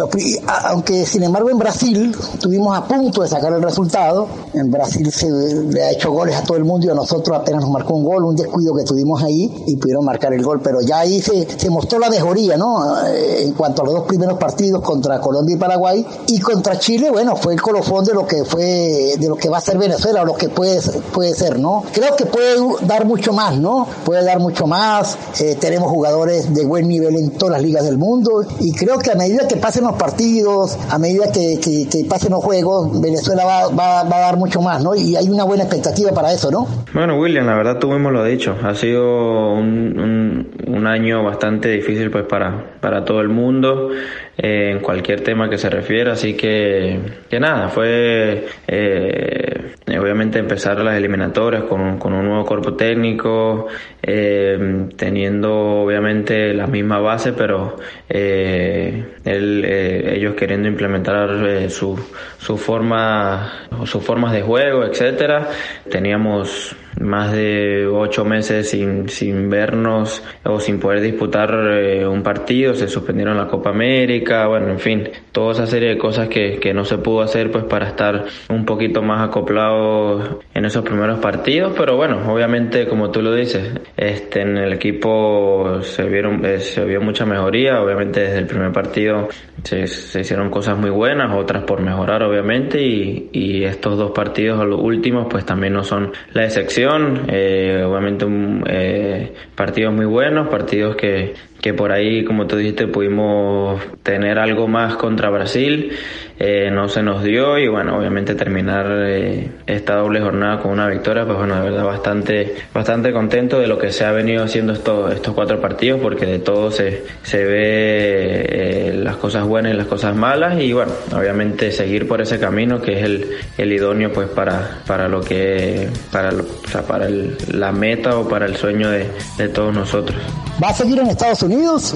[0.65, 5.29] aunque sin embargo en Brasil tuvimos a punto de sacar el resultado, en Brasil se
[5.29, 8.03] le ha hecho goles a todo el mundo y a nosotros apenas nos marcó un
[8.03, 10.61] gol, un descuido que tuvimos ahí y pudieron marcar el gol.
[10.63, 13.05] Pero ya ahí se, mostró la mejoría, ¿no?
[13.07, 17.11] Eh, en cuanto a los dos primeros partidos contra Colombia y Paraguay y contra Chile,
[17.11, 20.21] bueno, fue el colofón de lo que fue, de lo que va a ser Venezuela,
[20.21, 20.79] o lo que puede,
[21.13, 21.83] puede ser, ¿no?
[21.91, 23.87] Creo que puede dar mucho más, ¿no?
[24.03, 25.17] Puede dar mucho más.
[25.39, 29.11] Eh, tenemos jugadores de buen nivel en todas las ligas del mundo y creo que
[29.11, 33.67] a medida que pasen los partidos, a medida que, que, pasen los juegos, Venezuela va,
[33.67, 34.95] va, va, a dar mucho más, ¿no?
[34.95, 36.67] Y hay una buena expectativa para eso, ¿no?
[36.93, 38.55] Bueno, William, la verdad tú mismo lo has dicho.
[38.63, 43.89] Ha sido un, año bastante difícil pues para, para todo el mundo
[44.37, 50.83] eh, en cualquier tema que se refiera, así que, que nada, fue eh, obviamente empezar
[50.83, 53.67] las eliminatorias con, con un nuevo cuerpo técnico,
[54.03, 57.77] eh, teniendo obviamente la misma base, pero
[58.09, 61.97] él, ellos queriendo implementar su,
[62.37, 65.47] su forma, sus formas de juego, etcétera.
[65.95, 72.73] Teníamos más de ocho meses sin, sin vernos o sin poder disputar eh, un partido,
[72.73, 76.73] se suspendieron la Copa América, bueno, en fin, toda esa serie de cosas que, que
[76.73, 81.73] no se pudo hacer pues para estar un poquito más acoplados en esos primeros partidos,
[81.77, 86.83] pero bueno, obviamente como tú lo dices, este, en el equipo se vieron, eh, se
[86.85, 89.29] vio mucha mejoría, obviamente desde el primer partido
[89.63, 94.65] se, se, hicieron cosas muy buenas, otras por mejorar obviamente y, y estos dos partidos
[94.65, 96.84] los últimos pues también no son la excepción,
[97.27, 98.25] eh, obviamente
[98.67, 104.67] eh, partidos muy buenos, partidos que, que por ahí como tú dijiste pudimos tener algo
[104.67, 105.91] más contra Brasil
[106.37, 110.89] eh, no se nos dio y bueno, obviamente terminar eh, esta doble jornada con una
[110.89, 114.73] victoria, pues bueno, de verdad bastante, bastante contento de lo que se ha venido haciendo
[114.73, 119.77] estos, estos cuatro partidos porque de todo se, se ve eh, las cosas buenas y
[119.77, 124.11] las cosas malas y bueno, obviamente seguir por ese camino que es el, el idóneo
[124.11, 128.89] pues para, para lo que, para, o para el, la meta o para el sueño
[128.89, 130.19] de, de todos nosotros.
[130.63, 131.95] ¿Va a seguir en Estados Unidos?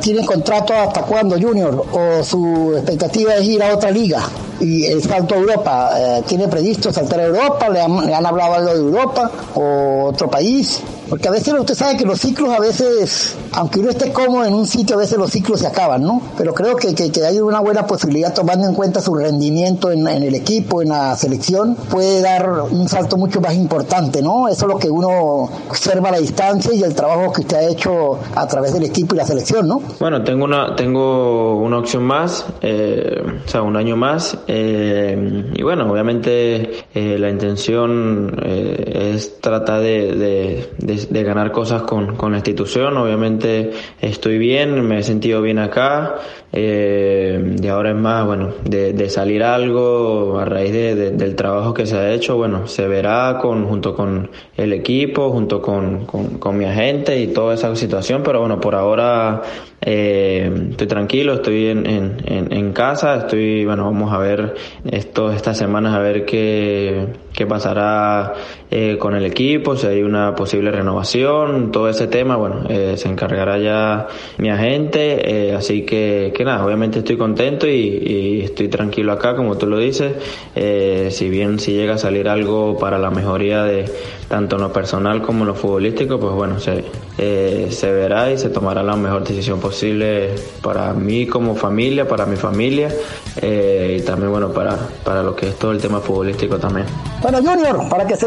[0.00, 1.84] ¿Tiene contrato hasta cuándo, Junior?
[1.92, 4.22] ¿O su expectativa es ir a otra liga
[4.60, 5.90] y el salto a Europa.
[5.96, 7.68] Eh, ¿Tiene previsto saltar a Europa?
[7.68, 10.82] ¿Le han, ¿Le han, hablado algo de Europa o otro país?
[11.08, 14.52] Porque a veces usted sabe que los ciclos a veces, aunque uno esté cómodo en
[14.52, 16.20] un sitio, a veces los ciclos se acaban, ¿no?
[16.36, 20.34] Pero creo que, que, hay una buena posibilidad tomando en cuenta su rendimiento en, el
[20.34, 24.48] equipo, en la selección, puede dar un salto mucho más importante, ¿no?
[24.48, 28.18] Eso es lo que uno observa la distancia y el trabajo que usted ha hecho
[28.34, 29.80] a través del equipo y la selección, ¿no?
[29.98, 34.36] Bueno, tengo una, tengo una opción más, eh, o sea, un año más.
[34.50, 42.16] Eh, y bueno, obviamente eh, la intención eh, es tratar de, de, ganar cosas con,
[42.16, 42.96] con, la institución.
[42.96, 46.14] Obviamente estoy bien, me he sentido bien acá
[46.50, 51.74] eh, y ahora es más, bueno, de, de salir algo a raíz de, del trabajo
[51.74, 56.56] que se ha hecho, bueno, se verá con, junto con el equipo, junto con, con,
[56.58, 59.42] mi agente y toda esa situación, pero bueno, por ahora
[59.80, 64.37] estoy tranquilo, estoy en, en, en, casa, estoy, bueno, vamos a ver
[64.90, 68.34] esto, estas semanas a ver qué, qué pasará
[68.70, 73.08] eh, con el equipo, si hay una posible renovación, todo ese tema, bueno, eh, se
[73.08, 79.12] encargará ya mi agente, eh, así que, que nada, obviamente estoy contento y, estoy tranquilo
[79.12, 80.12] acá, como tú lo dices,
[80.54, 83.86] eh, si bien si llega a salir algo para la mejoría de
[84.28, 86.84] tanto en lo personal como en lo futbolístico, pues bueno, se,
[87.16, 92.26] eh, se verá y se tomará la mejor decisión posible para mí como familia, para
[92.26, 92.90] mi familia
[93.40, 96.86] y también bueno para, para lo que es todo el tema futbolístico también.
[97.22, 98.26] Bueno Junior, para que se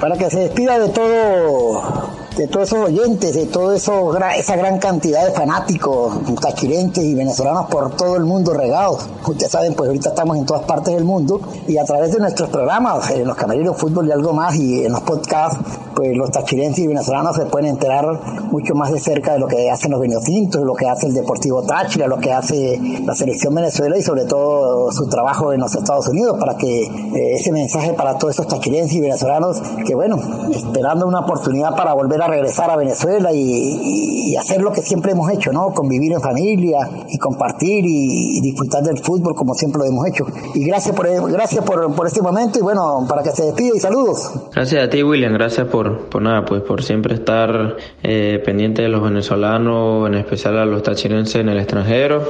[0.00, 5.24] para que se despida de todo de todos esos oyentes, de toda esa gran cantidad
[5.24, 9.06] de fanáticos tachirenses y venezolanos por todo el mundo regados.
[9.26, 12.48] Ustedes saben, pues ahorita estamos en todas partes del mundo y a través de nuestros
[12.50, 15.58] programas, en los camerinos fútbol y algo más y en los podcasts,
[15.94, 18.04] pues los tachirenses y venezolanos se pueden enterar
[18.50, 21.14] mucho más de cerca de lo que hacen los vinotintos, de lo que hace el
[21.14, 25.74] Deportivo Táchira, lo que hace la selección Venezuela y sobre todo su trabajo en los
[25.74, 30.18] Estados Unidos para que eh, ese mensaje para todos esos tachirenses y venezolanos que bueno,
[30.50, 35.30] esperando una oportunidad para volver a regresar a Venezuela y, hacer lo que siempre hemos
[35.30, 35.72] hecho, ¿no?
[35.72, 40.26] Convivir en familia y compartir y, disfrutar del fútbol como siempre lo hemos hecho.
[40.54, 44.30] Y gracias por gracias por, este momento y bueno, para que se despide y saludos.
[44.54, 48.88] Gracias a ti, William, gracias por, por nada, pues por siempre estar eh, pendiente de
[48.88, 52.22] los venezolanos, en especial a los tachirenses en el extranjero.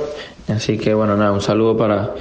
[0.48, 2.14] Así que bueno, nada, un saludo para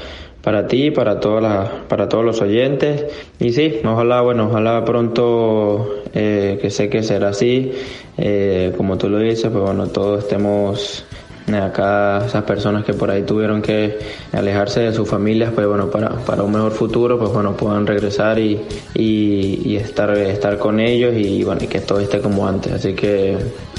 [0.44, 3.06] para ti, para todas las, para todos los oyentes.
[3.40, 7.72] Y sí, ojalá, bueno, ojalá pronto, eh, que sé que será así,
[8.18, 11.06] eh, como tú lo dices, pues bueno, todos estemos
[11.52, 14.00] acá esas personas que por ahí tuvieron que
[14.32, 18.40] alejarse de sus familias, pues bueno, para, para un mejor futuro, pues bueno, puedan regresar
[18.40, 18.62] y,
[18.96, 22.72] y, estar, estar con ellos y bueno, y que todo esté como antes.
[22.72, 23.38] Así que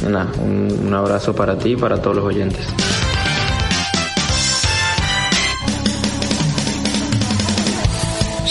[0.08, 2.66] nada, un, un abrazo para ti y para todos los oyentes.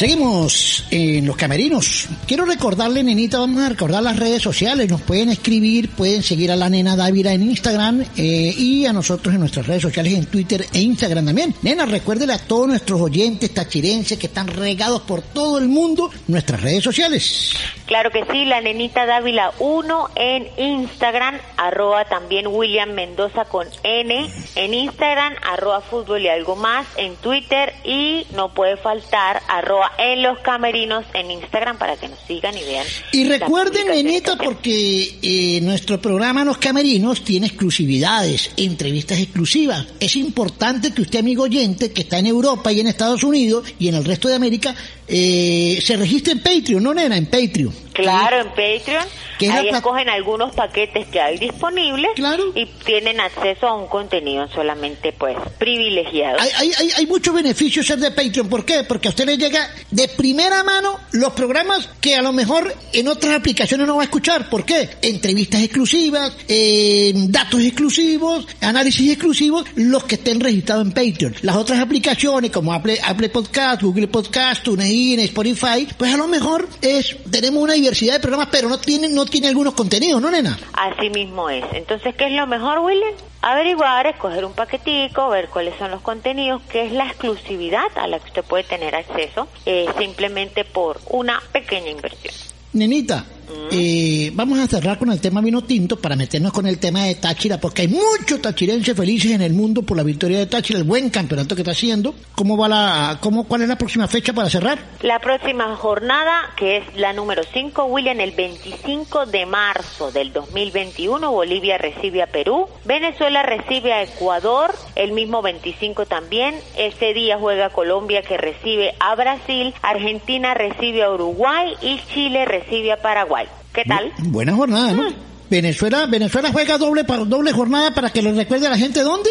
[0.04, 2.10] Seguimos en los camerinos.
[2.28, 4.90] Quiero recordarle, nenita, vamos a recordar las redes sociales.
[4.90, 9.34] Nos pueden escribir, pueden seguir a la nena Dávila en Instagram eh, y a nosotros
[9.34, 11.56] en nuestras redes sociales en Twitter e Instagram también.
[11.62, 16.62] Nena, recuérdele a todos nuestros oyentes tachirenses que están regados por todo el mundo nuestras
[16.62, 17.54] redes sociales.
[17.86, 24.30] Claro que sí, la nenita Dávila 1 en Instagram, arroba también William Mendoza con N
[24.56, 30.24] en Instagram, arroba fútbol y algo más en Twitter y no puede faltar arroba en
[30.24, 32.86] los camerinos en Instagram para que nos sigan y vean.
[33.12, 39.86] Y recuerden, nenita, porque eh, nuestro programa Los Camerinos tiene exclusividades, entrevistas exclusivas.
[40.00, 43.88] Es importante que usted, amigo oyente, que está en Europa y en Estados Unidos y
[43.88, 44.76] en el resto de América,
[45.08, 47.74] eh, se registre en Patreon, no nena, en Patreon.
[47.94, 49.06] Claro, en Patreon.
[49.52, 52.12] Ahí escogen algunos paquetes que hay disponibles
[52.56, 56.40] y tienen acceso a un contenido solamente pues privilegiado.
[56.40, 58.48] Hay, hay, hay muchos beneficios ser de Patreon.
[58.48, 58.84] ¿Por qué?
[58.84, 63.08] Porque a usted le llega de primera mano los programas que a lo mejor en
[63.08, 64.50] otras aplicaciones no va a escuchar.
[64.50, 64.90] ¿Por qué?
[65.02, 71.36] Entrevistas exclusivas, eh, datos exclusivos, análisis exclusivos, los que estén registrados en Patreon.
[71.42, 76.68] Las otras aplicaciones como Apple, Apple Podcast, Google Podcast, TuneIn, Spotify, pues a lo mejor
[76.82, 80.58] es tenemos una diversidad de programas, pero no tienen no tiene algunos contenidos, ¿no, nena?
[80.74, 81.64] Así mismo es.
[81.74, 83.14] Entonces, ¿qué es lo mejor, William?
[83.42, 88.20] Averiguar, escoger un paquetico, ver cuáles son los contenidos, qué es la exclusividad a la
[88.20, 92.34] que usted puede tener acceso eh, simplemente por una pequeña inversión.
[92.74, 93.26] Nenita,
[93.72, 97.16] eh, vamos a cerrar con el tema vino tinto para meternos con el tema de
[97.16, 100.86] Táchira, porque hay muchos tachirenses felices en el mundo por la victoria de Táchira, el
[100.86, 102.14] buen campeonato que está haciendo.
[102.36, 104.78] ¿Cómo va la, cómo, cuál es la próxima fecha para cerrar?
[105.02, 111.32] La próxima jornada, que es la número 5, William, el 25 de marzo del 2021,
[111.32, 117.70] Bolivia recibe a Perú, Venezuela recibe a Ecuador, el mismo 25 también, ese día juega
[117.70, 123.43] Colombia que recibe a Brasil, Argentina recibe a Uruguay y Chile recibe a Paraguay.
[123.74, 124.12] ¿Qué tal?
[124.20, 125.10] Buena jornada, ¿no?
[125.10, 125.14] Mm.
[125.50, 129.30] Venezuela, Venezuela juega doble doble jornada para que lo recuerde a la gente dónde?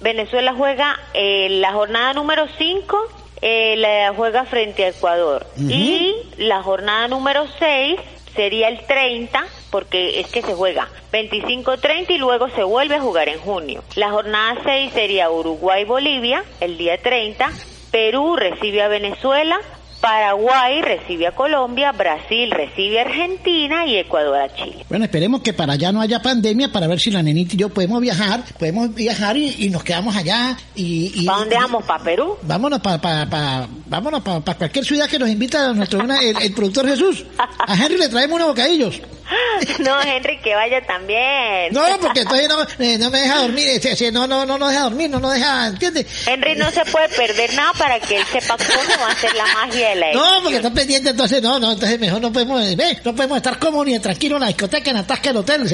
[0.00, 2.98] Venezuela juega eh, la jornada número 5,
[3.42, 5.46] eh, la juega frente a Ecuador.
[5.58, 8.00] Y la jornada número 6
[8.34, 13.28] sería el 30, porque es que se juega 25-30 y luego se vuelve a jugar
[13.28, 13.82] en junio.
[13.96, 17.50] La jornada 6 sería Uruguay-Bolivia, el día 30.
[17.90, 19.58] Perú recibe a Venezuela,
[20.00, 24.86] Paraguay recibe a Colombia, Brasil recibe a Argentina y Ecuador a Chile.
[24.88, 27.68] Bueno, esperemos que para allá no haya pandemia para ver si la nenita y yo
[27.68, 30.56] podemos viajar, podemos viajar y, nos quedamos allá.
[30.74, 31.84] Y, ¿Para dónde vamos?
[31.84, 32.36] ¿Para Perú?
[32.42, 37.24] Vámonos para pa, vámonos para cualquier ciudad que nos invita nuestro, el, productor Jesús.
[37.38, 39.00] A Henry le traemos unos bocadillos.
[39.78, 41.72] No, Henry, que vaya también.
[41.72, 44.82] No, porque entonces no, eh, no me deja dormir, eh, no, no, no nos deja
[44.82, 46.06] dormir, no nos deja, ¿entiendes?
[46.26, 49.46] Henry no se puede perder nada para que él sepa cómo va a ser la
[49.46, 53.04] magia de la No, porque está pendiente, entonces no, no, entonces mejor no podemos, ¿ves?
[53.04, 55.68] no podemos estar cómodos ni tranquilos en la discoteca, en Atasca el hotel,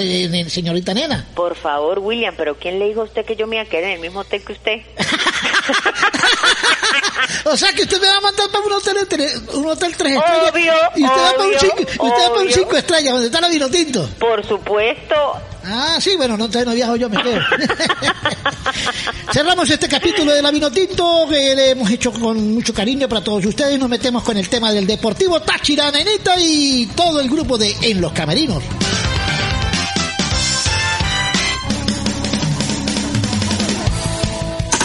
[0.51, 1.27] señorita nena.
[1.35, 3.85] Por favor, William, pero ¿quién le dijo a usted que yo me iba a quedar
[3.85, 4.81] en el mismo hotel que usted?
[7.45, 8.97] o sea que usted me va a mandar para un hotel,
[9.55, 10.81] un hotel tres estrellas.
[10.97, 13.49] y usted va para un cinco, usted va para un cinco estrellas, donde está la
[13.49, 14.09] vino tinto.
[14.19, 15.15] Por supuesto.
[15.69, 17.41] Ah, sí, bueno, no, entonces no viajo yo, me quedo.
[19.33, 23.23] Cerramos este capítulo de la vino tinto que le hemos hecho con mucho cariño para
[23.23, 23.79] todos ustedes.
[23.79, 28.01] Nos metemos con el tema del Deportivo Táchira, Nenita y todo el grupo de En
[28.01, 28.63] los Camerinos.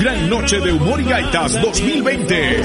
[0.00, 2.62] Gran Noche de Humor y Gaitas 2020.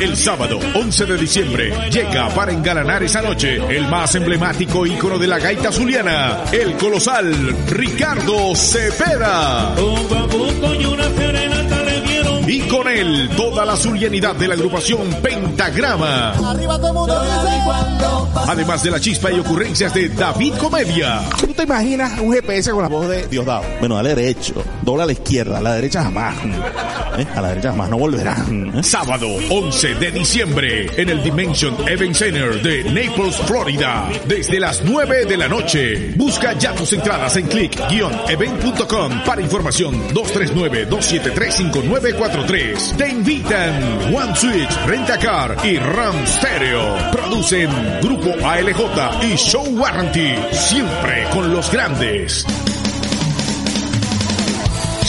[0.00, 5.26] El sábado 11 de diciembre llega para engalanar esa noche el más emblemático ícono de
[5.26, 9.74] la gaita zuliana, el colosal Ricardo Cepeda
[12.50, 16.32] Y con él, toda la zulianidad de la agrupación Pentagrama.
[18.48, 21.20] Además de la chispa y ocurrencias de David Comedia.
[21.38, 23.62] ¿Tú te imaginas un GPS con la voz de Diosdado?
[23.78, 26.34] Bueno, dale derecho, dobla a la izquierda, a la derecha jamás.
[27.18, 27.26] ¿Eh?
[27.36, 28.36] A la derecha jamás, no volverá.
[28.50, 28.82] ¿Eh?
[28.82, 34.08] Sábado 11 de diciembre en el Dimension Event Center de Naples, Florida.
[34.26, 36.14] Desde las 9 de la noche.
[36.16, 40.00] Busca ya tus entradas en click-event.com para información
[42.46, 42.96] 239-273-5943.
[42.96, 46.96] Te invitan One Switch, Rentacar y Ram Stereo.
[47.12, 47.70] Producen
[48.02, 50.34] Grupo ALJ y Show Warranty.
[50.52, 52.46] Siempre con los grandes.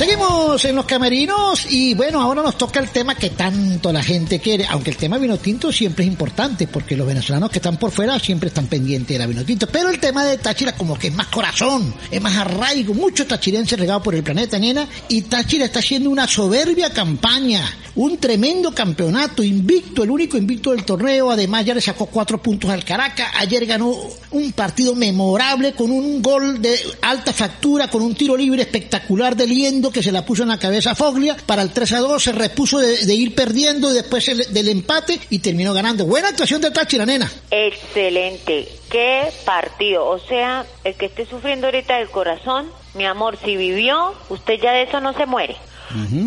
[0.01, 4.39] Seguimos en los camerinos y bueno, ahora nos toca el tema que tanto la gente
[4.39, 7.91] quiere, aunque el tema vino tinto siempre es importante porque los venezolanos que están por
[7.91, 11.09] fuera siempre están pendientes de la vino tinto, pero el tema de Táchira como que
[11.09, 15.65] es más corazón, es más arraigo, mucho tachirense regado por el planeta, nena, y Táchira
[15.65, 21.63] está haciendo una soberbia campaña, un tremendo campeonato, invicto, el único invicto del torneo, además
[21.63, 23.95] ya le sacó cuatro puntos al Caracas, ayer ganó
[24.31, 29.45] un partido memorable con un gol de alta factura, con un tiro libre espectacular de
[29.45, 32.31] Liendo que se la puso en la cabeza Foglia, para el 3 a 2 se
[32.31, 36.05] repuso de, ir perdiendo después el, del empate y terminó ganando.
[36.05, 37.31] Buena actuación de Táchira, nena.
[37.49, 38.67] Excelente.
[38.89, 40.07] Qué partido.
[40.07, 44.71] O sea, el que esté sufriendo ahorita del corazón, mi amor, si vivió, usted ya
[44.71, 45.55] de eso no se muere.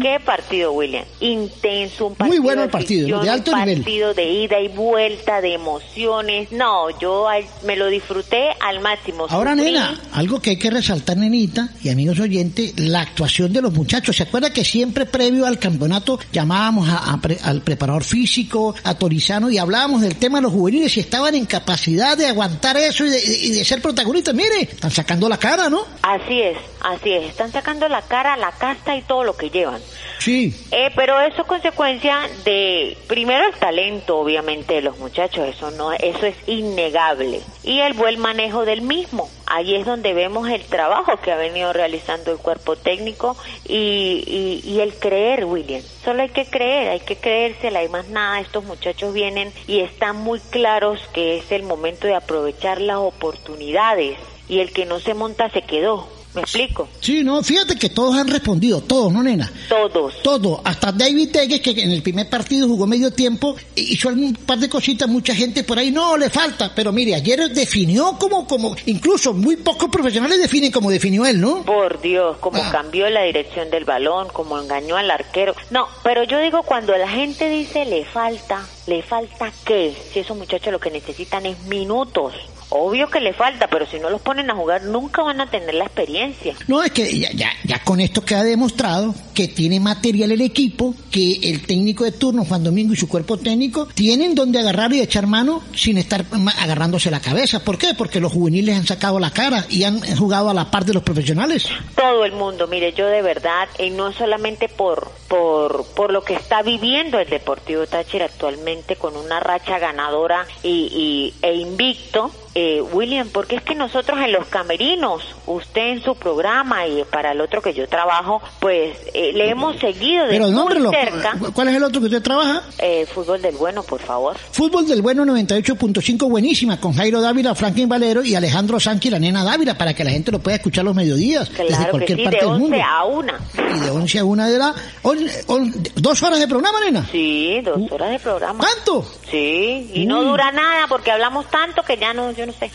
[0.00, 1.04] Qué partido, William.
[1.20, 3.78] Intenso, un partido Muy bueno el partido, de alto un nivel.
[3.82, 6.50] partido de ida y vuelta, de emociones.
[6.52, 7.26] No, yo
[7.64, 9.26] me lo disfruté al máximo.
[9.30, 9.66] Ahora, Sufrí.
[9.72, 14.16] nena, algo que hay que resaltar, nenita, y amigos oyentes, la actuación de los muchachos.
[14.16, 18.94] ¿Se acuerda que siempre previo al campeonato llamábamos a- a pre- al preparador físico, a
[18.94, 23.04] Torizano, y hablábamos del tema de los juveniles y estaban en capacidad de aguantar eso
[23.04, 24.34] y de, y de ser protagonistas?
[24.34, 25.82] Mire, están sacando la cara, ¿no?
[26.02, 27.24] Así es, así es.
[27.30, 29.80] Están sacando la cara, la casta y todo lo que llevan.
[30.18, 30.54] Sí.
[30.70, 35.92] Eh, pero eso es consecuencia de, primero el talento, obviamente, de los muchachos, eso no,
[35.92, 37.40] eso es innegable.
[37.62, 39.30] Y el buen manejo del mismo.
[39.46, 43.36] Ahí es donde vemos el trabajo que ha venido realizando el cuerpo técnico
[43.66, 45.82] y, y, y el creer, William.
[46.04, 48.40] Solo hay que creer, hay que creérsela y más nada.
[48.40, 54.18] Estos muchachos vienen y están muy claros que es el momento de aprovechar las oportunidades.
[54.48, 56.13] Y el que no se monta se quedó.
[56.34, 56.88] ¿Me explico?
[57.00, 59.52] Sí, no, fíjate que todos han respondido, todos, ¿no, nena?
[59.68, 60.20] Todos.
[60.22, 64.58] Todos, hasta David Tegues, que en el primer partido jugó medio tiempo, hizo un par
[64.58, 68.74] de cositas, mucha gente por ahí, no, le falta, pero mire, ayer definió como, como,
[68.86, 71.62] incluso muy pocos profesionales definen como definió él, ¿no?
[71.62, 72.68] Por Dios, como Ah.
[72.72, 75.54] cambió la dirección del balón, como engañó al arquero.
[75.70, 79.94] No, pero yo digo cuando la gente dice le falta, ¿le falta qué?
[80.12, 82.34] Si esos muchachos lo que necesitan es minutos.
[82.70, 85.74] Obvio que le falta, pero si no los ponen a jugar nunca van a tener
[85.74, 86.23] la experiencia.
[86.68, 90.94] No, es que ya, ya, ya con esto queda demostrado que tiene material el equipo,
[91.10, 95.00] que el técnico de turno, Juan Domingo y su cuerpo técnico, tienen donde agarrar y
[95.00, 96.24] echar mano sin estar
[96.60, 97.62] agarrándose la cabeza.
[97.64, 97.94] ¿Por qué?
[97.96, 101.02] Porque los juveniles han sacado la cara y han jugado a la par de los
[101.02, 101.68] profesionales.
[101.96, 106.34] Todo el mundo, mire, yo de verdad, y no solamente por, por, por lo que
[106.34, 112.80] está viviendo el Deportivo Táchira actualmente con una racha ganadora y, y- e invicto, eh,
[112.80, 117.40] William, porque es que nosotros en los camerinos, usted en su programa y para el
[117.40, 121.36] otro que yo trabajo, pues eh, le hemos seguido de Pero muy cerca.
[121.52, 122.62] ¿cuál es el otro que usted trabaja?
[122.78, 124.36] Eh, fútbol del bueno, por favor.
[124.52, 129.44] Fútbol del Bueno 98.5 buenísima con Jairo Dávila, Franklin Valero y Alejandro Sánchez la nena
[129.44, 132.24] Dávila para que la gente lo pueda escuchar los mediodías desde Claro que cualquier sí,
[132.24, 132.76] parte de del 11 mundo.
[132.86, 133.32] a 1.
[133.76, 134.74] Y de 11 a 1 de la...
[135.02, 137.06] on- on- ¿Dos horas de programa, nena?
[137.10, 138.58] Sí, dos horas de programa.
[138.58, 139.06] ¿Cuánto?
[139.30, 142.70] Sí, y no dura nada porque hablamos tanto que ya no, yo no sé,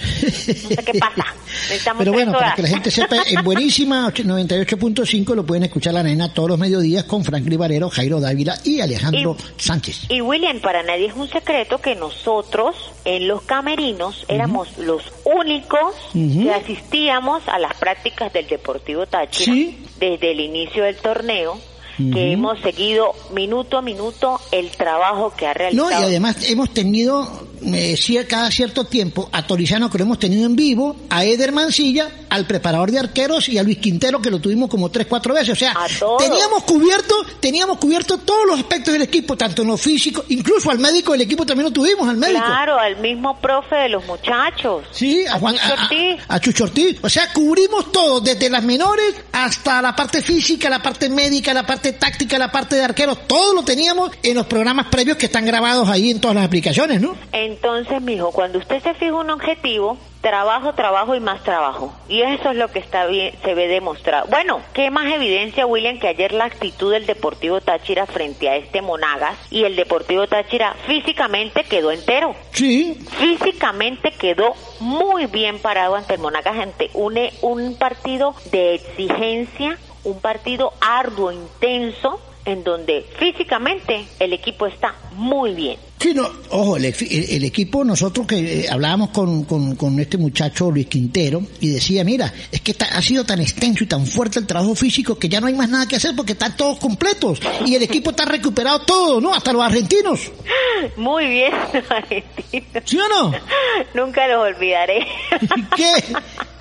[0.64, 1.26] no sé qué pasa.
[1.70, 6.04] Necesitamos Pero bueno, para que la gente sepa, en Buenísima 98.5 lo pueden escuchar la
[6.04, 10.04] nena todos los mediodías con Franklin Valero, Jairo Dávila y Alejandro Sánchez.
[10.08, 15.94] Y William, para nadie es un secreto que nosotros en los camerinos éramos los únicos
[16.14, 19.84] que asistíamos a las prácticas del Deportivo Táchira Sí.
[20.00, 21.58] desde el inicio del torneo,
[21.98, 25.90] que hemos seguido minuto a minuto el trabajo que ha realizado.
[25.90, 30.46] No, y además hemos tenido eh, cada cierto tiempo a Torizano que lo hemos tenido
[30.46, 34.40] en vivo, a Eder Mancilla, al preparador de arqueros y a Luis Quintero que lo
[34.40, 35.50] tuvimos como tres, cuatro veces.
[35.52, 35.74] O sea,
[36.20, 40.80] teníamos cubierto, teníamos cubierto todos los aspectos del equipo, tanto en lo físico, incluso al
[40.80, 42.44] médico del equipo también lo tuvimos, al médico.
[42.46, 44.84] Claro, al mismo profe de los muchachos.
[44.92, 46.22] Sí, a Juan, Chucho a- a- Ortiz.
[46.28, 46.98] a Chucho Ortiz.
[47.02, 51.66] O sea, cubrimos todo, desde las menores hasta la parte física, la parte médica, la
[51.66, 55.46] parte táctica, la parte de arqueros, todo lo teníamos en los programas previos que están
[55.46, 57.16] grabados ahí en todas las aplicaciones, ¿no?
[57.32, 61.92] En Entonces, mijo, cuando usted se fija un objetivo, trabajo, trabajo y más trabajo.
[62.08, 64.28] Y eso es lo que está bien, se ve demostrado.
[64.30, 68.84] Bueno, ¿qué más evidencia, William, que ayer la actitud del Deportivo Táchira frente a este
[68.84, 72.36] Monagas y el Deportivo Táchira físicamente quedó entero?
[72.52, 73.00] Sí.
[73.18, 80.22] Físicamente quedó muy bien parado ante el Monagas, ante un, un partido de exigencia, un
[80.22, 85.78] partido arduo, intenso, en donde físicamente el equipo está muy bien.
[86.00, 90.72] Sí, no, ojo, el, el, equipo, nosotros que eh, hablábamos con, con, con, este muchacho
[90.72, 94.48] Luis Quintero y decía, mira, es que ha sido tan extenso y tan fuerte el
[94.48, 97.76] trabajo físico que ya no hay más nada que hacer porque están todos completos y
[97.76, 99.34] el equipo está recuperado todo, ¿no?
[99.34, 100.32] Hasta los argentinos.
[100.96, 102.84] Muy bien, los argentinos.
[102.86, 103.34] ¿Sí o no?
[103.94, 105.06] Nunca los olvidaré.
[105.76, 105.92] ¿Qué?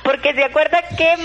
[0.09, 1.17] Porque se acuerda que,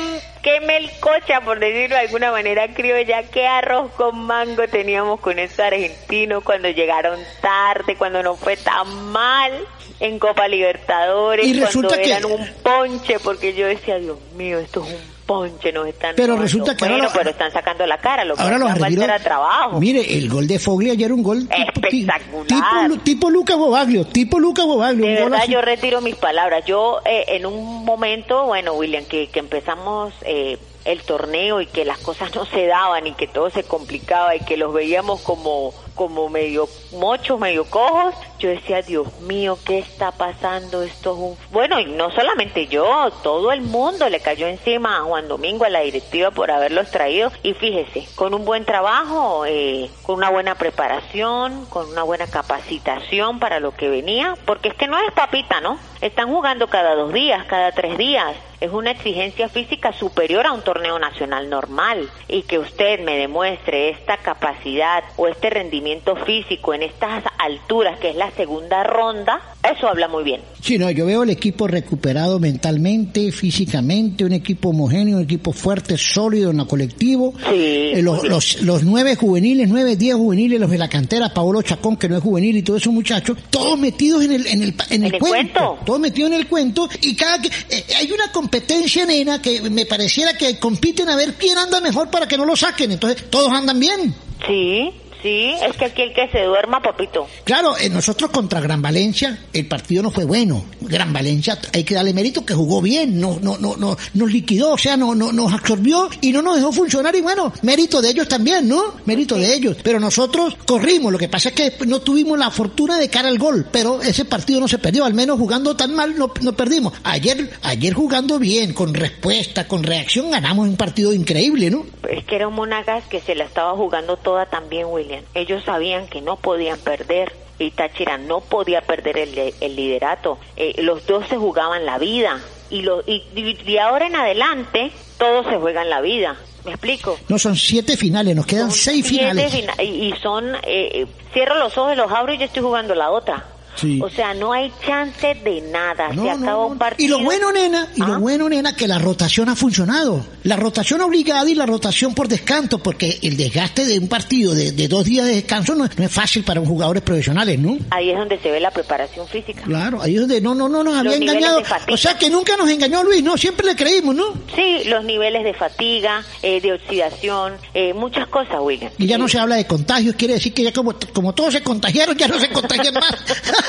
[0.42, 5.62] que melcocha, por decirlo de alguna manera criolla, qué arroz con mango teníamos con esos
[5.62, 9.54] argentinos cuando llegaron tarde, cuando no fue tan mal
[10.02, 12.28] en Copa Libertadores, y cuando eran que...
[12.28, 16.76] un ponche, porque yo decía, Dios mío, esto es un ponche, nos están Pero resulta
[16.76, 19.80] que bueno, ahora- pero están sacando la cara, lo que Ahora los era trabajo.
[19.80, 22.90] Mire, el gol de Fogli ayer un gol Espectacular.
[22.90, 25.06] tipo, tipo Luca Bobaglio, tipo Luca Bobaglio.
[25.06, 26.66] De verdad, yo retiro mis palabras.
[26.66, 31.86] Yo, eh, en un momento, bueno, William, que, que empezamos eh, el torneo y que
[31.86, 35.74] las cosas no se daban y que todo se complicaba y que los veíamos como,
[35.96, 40.82] como medio mochos, medio cojos, yo decía, Dios mío, ¿qué está pasando?
[40.82, 41.38] Esto.
[41.52, 45.70] Bueno, y no solamente yo, todo el mundo le cayó encima a Juan Domingo, a
[45.70, 47.32] la directiva, por haberlos traído.
[47.42, 53.40] Y fíjese, con un buen trabajo, eh, con una buena preparación, con una buena capacitación
[53.40, 55.80] para lo que venía, porque es que no es papita, ¿no?
[56.02, 58.36] Están jugando cada dos días, cada tres días.
[58.60, 62.10] Es una exigencia física superior a un torneo nacional normal.
[62.28, 65.83] Y que usted me demuestre esta capacidad o este rendimiento
[66.26, 70.42] físico en estas alturas, que es la segunda ronda, eso habla muy bien.
[70.62, 75.98] Sí, no, yo veo el equipo recuperado mentalmente, físicamente, un equipo homogéneo, un equipo fuerte,
[75.98, 77.34] sólido en lo colectivo.
[77.52, 81.98] Eh, los, los, los nueve juveniles, nueve, diez juveniles, los de la cantera, Paolo Chacón,
[81.98, 85.04] que no es juvenil, y todos esos muchachos, todos metidos en el, en el, en
[85.06, 85.80] el, cuento.
[85.86, 89.86] Todos metidos en el cuento, y cada que, eh, hay una competencia, nena, que me
[89.86, 92.92] pareciera que compiten a ver quién anda mejor para que no lo saquen.
[92.92, 94.14] Entonces, todos andan bien.
[94.48, 94.92] Sí,
[95.24, 97.28] sí, es que aquí el que se duerma, papito.
[97.44, 100.66] Claro, eh, nosotros contra Gran Valencia, el partido no fue bueno.
[100.82, 104.74] Gran Valencia, hay que darle mérito que jugó bien, no, no, no, no, nos liquidó,
[104.74, 107.16] o sea, no, no, nos absorbió y no nos dejó funcionar.
[107.16, 108.96] Y bueno, mérito de ellos también, ¿no?
[109.06, 109.78] Mérito de ellos.
[109.82, 113.40] Pero nosotros corrimos, lo que pasa es que no tuvimos la fortuna de cara al
[113.40, 116.94] gol, pero ese partido no se perdió, al menos jugando tan mal no, no perdimos.
[117.04, 121.86] Ayer, ayer jugando bien, con respuesta, con reacción, ganamos un partido increíble, ¿no?
[122.10, 125.26] Es que era un Monagas que se la estaba jugando toda también, William.
[125.34, 127.34] Ellos sabían que no podían perder.
[127.60, 130.40] Y Táchira no podía perder el, el liderato.
[130.58, 132.40] Eh, los dos se jugaban la vida.
[132.72, 136.36] Y, lo, y, y de ahora en adelante, todos se juegan la vida.
[136.66, 137.18] ¿Me explico?
[137.30, 139.54] No, son siete finales, nos quedan seis finales.
[139.54, 143.12] fina- y, y son, eh, cierro los ojos, los abro y yo estoy jugando la
[143.12, 143.46] otra.
[143.76, 144.00] Sí.
[144.02, 146.10] O sea, no hay chance de nada.
[146.10, 147.06] No, se no, acaba un partido.
[147.06, 150.26] Y lo bueno, nena, y lo bueno, nena, que la rotación ha funcionado.
[150.44, 154.72] La rotación obligada y la rotación por descanso, porque el desgaste de un partido de,
[154.74, 157.78] de dos días de descanso no, es- fácil para un jugadores profesionales, ¿no?
[157.92, 159.62] Ahí es donde se ve la preparación física.
[159.64, 161.62] Claro, ahí es donde no, no, no nos había engañado.
[161.90, 164.34] O sea que nunca nos engañó Luis, no, siempre le creímos, ¿no?
[164.56, 168.92] Sí, los niveles de fatiga, eh, de oxidación, eh, muchas cosas, William.
[168.98, 171.62] Y ya no se habla de contagios, quiere decir que ya como, como todos se
[171.64, 173.14] contagiaron, ya no se contagian más.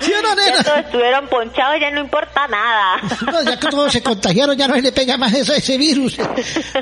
[0.00, 0.56] ¿Sí o no, nena?
[0.58, 3.00] Ya todos estuvieron ponchados, ya no importa nada.
[3.30, 6.16] No, ya que todos se contagiaron, ya no se le pega más ese, ese virus.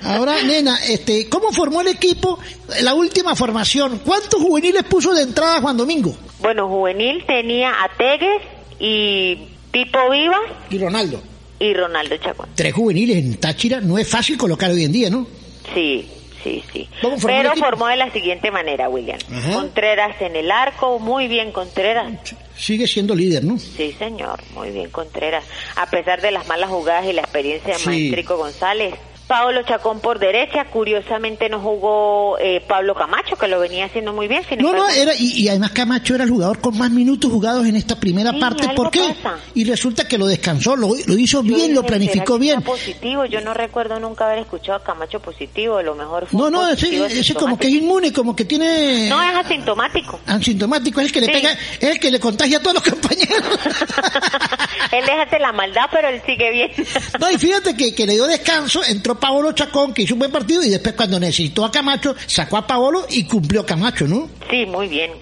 [0.05, 2.39] Ahora, nena, este, ¿cómo formó el equipo
[2.83, 4.01] la última formación?
[4.05, 6.15] ¿Cuántos juveniles puso de entrada Juan Domingo?
[6.41, 8.43] Bueno, juvenil tenía a Tegues
[8.79, 9.37] y
[9.71, 10.39] Pipo Viva
[10.71, 11.23] Y Ronaldo.
[11.59, 12.49] y Ronaldo Chacón.
[12.55, 15.27] Tres juveniles en Táchira, no es fácil colocar hoy en día, ¿no?
[15.75, 16.09] Sí,
[16.43, 16.89] sí, sí.
[17.03, 19.19] ¿Cómo formó el Pero formó de la siguiente manera, William.
[19.33, 19.53] Ajá.
[19.55, 22.13] Contreras en el arco, muy bien Contreras.
[22.57, 23.59] Sigue siendo líder, ¿no?
[23.59, 25.45] Sí, señor, muy bien Contreras.
[25.77, 27.87] A pesar de las malas jugadas y la experiencia de Sí.
[27.89, 28.95] Maestrico González.
[29.31, 34.27] Pablo Chacón por derecha, curiosamente no jugó eh, Pablo Camacho, que lo venía haciendo muy
[34.27, 34.43] bien.
[34.49, 37.65] sin No, no, era, y, y además Camacho era el jugador con más minutos jugados
[37.65, 38.69] en esta primera Sí, parte.
[38.75, 39.15] ¿Por qué?
[39.23, 39.37] pasa.
[39.55, 42.63] Y resulta que lo descansó, lo, lo hizo bien, lo planificó ¿será que bien.
[42.63, 46.51] positivo, yo no recuerdo nunca haber escuchado a Camacho positivo, a lo mejor fue No,
[46.51, 50.19] no, ese, ese como que es inmune, como que tiene No, es asintomático.
[50.27, 51.33] asintomático, es el que le Sí.
[51.35, 53.61] pega, es el que le contagia a todos los compañeros.
[54.91, 56.71] él déjate la maldad, pero él sigue bien.
[57.21, 60.33] No, y fíjate que, que le dio descanso, entró Paolo Chacón, que hizo un buen
[60.33, 64.29] partido, y después cuando necesitó a Camacho, sacó a Paolo y cumplió Camacho, ¿no?
[64.51, 65.13] Sí, muy bien.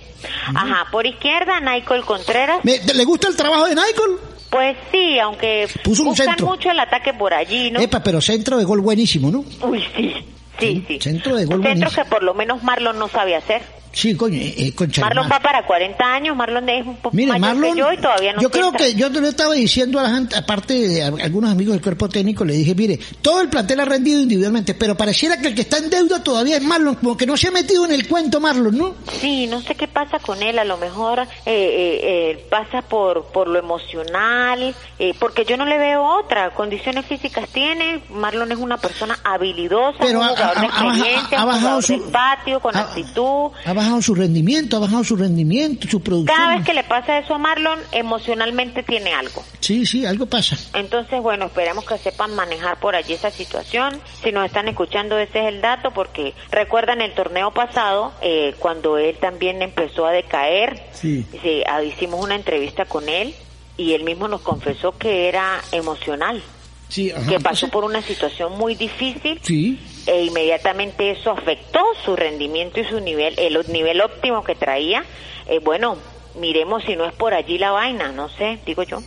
[0.54, 2.60] Ajá, por izquierda, Nicole Contreras.
[2.64, 4.14] ¿Le gusta el trabajo de Nicole?
[4.50, 6.46] Pues sí, aunque Puso un buscan centro.
[6.46, 7.80] mucho el ataque por allí, ¿no?
[7.80, 9.44] Epa, pero centro de gol buenísimo, ¿no?
[9.60, 10.14] Uy, sí,
[10.58, 10.98] sí, sí.
[11.00, 12.04] Centro de gol Centro buenísimo.
[12.04, 13.60] que por lo menos Marlon no sabe hacer.
[13.98, 17.32] Sí, coño, eh, eh, concha Marlon va para 40 años, Marlon es un poco Mire,
[17.32, 20.04] mayor Marlon, que yo y todavía no yo creo que yo lo estaba diciendo a
[20.04, 23.48] la gente, aparte de a- algunos amigos del cuerpo técnico, le dije, mire, todo el
[23.48, 26.94] plantel ha rendido individualmente, pero pareciera que el que está en deuda todavía es Marlon,
[26.94, 28.94] como que no se ha metido en el cuento Marlon, ¿no?
[29.20, 33.58] Sí, no sé qué pasa con él, a lo mejor eh, pasa por, por lo
[33.58, 34.74] emocional,
[35.18, 40.20] porque yo no le veo otra, condiciones físicas tiene, Marlon es una persona habilidosa, Pero
[40.20, 43.50] un jugador experiencia, ha un su- del patio, con actitud.
[43.64, 46.36] Ha bajado su rendimiento, ha bajado su rendimiento, su producción.
[46.36, 49.42] Cada vez que le pasa eso a Marlon, emocionalmente tiene algo.
[49.60, 50.56] Sí, sí, algo pasa.
[50.74, 54.00] Entonces, bueno, esperemos que sepan manejar por allí esa situación.
[54.22, 58.98] Si nos están escuchando, ese es el dato, porque recuerdan el torneo pasado, eh, cuando
[58.98, 61.24] él también empezó a decaer, Sí.
[61.42, 63.34] sí, ah, hicimos una entrevista con él
[63.76, 66.42] y él mismo nos confesó que era emocional,
[66.88, 67.28] Sí, ajá.
[67.30, 69.78] que pasó por una situación muy difícil Sí.
[70.06, 75.04] e inmediatamente eso afectó su rendimiento y su nivel, el nivel óptimo que traía.
[75.48, 75.96] Eh, bueno,
[76.38, 78.98] miremos si no es por allí la vaina, no sé, digo yo.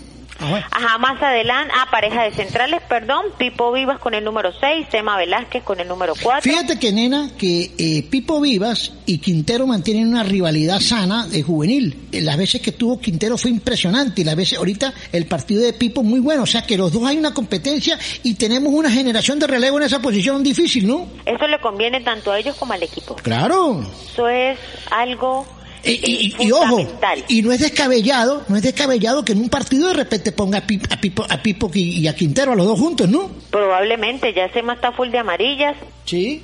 [0.42, 5.18] Ajá, más adelante, ah, pareja de centrales, perdón, Pipo Vivas con el número 6, Sema
[5.18, 6.42] Velázquez con el número 4.
[6.42, 12.08] Fíjate que, nena, que eh, Pipo Vivas y Quintero mantienen una rivalidad sana de juvenil.
[12.12, 15.74] Eh, Las veces que tuvo Quintero fue impresionante y las veces ahorita el partido de
[15.74, 16.44] Pipo muy bueno.
[16.44, 19.84] O sea que los dos hay una competencia y tenemos una generación de relevo en
[19.84, 21.08] esa posición difícil, ¿no?
[21.26, 23.16] Eso le conviene tanto a ellos como al equipo.
[23.16, 23.86] Claro.
[24.12, 24.58] Eso es
[24.90, 25.46] algo
[25.84, 26.86] Y, y- y ojo,
[27.28, 30.68] y no es descabellado, no es descabellado que en un partido de repente ponga a
[30.68, 33.32] Pipo, a Pipo, a Pipo y a Quintero a los dos juntos, ¿no?
[33.50, 35.76] Probablemente, ya Sema está full de amarillas.
[36.06, 36.44] Sí.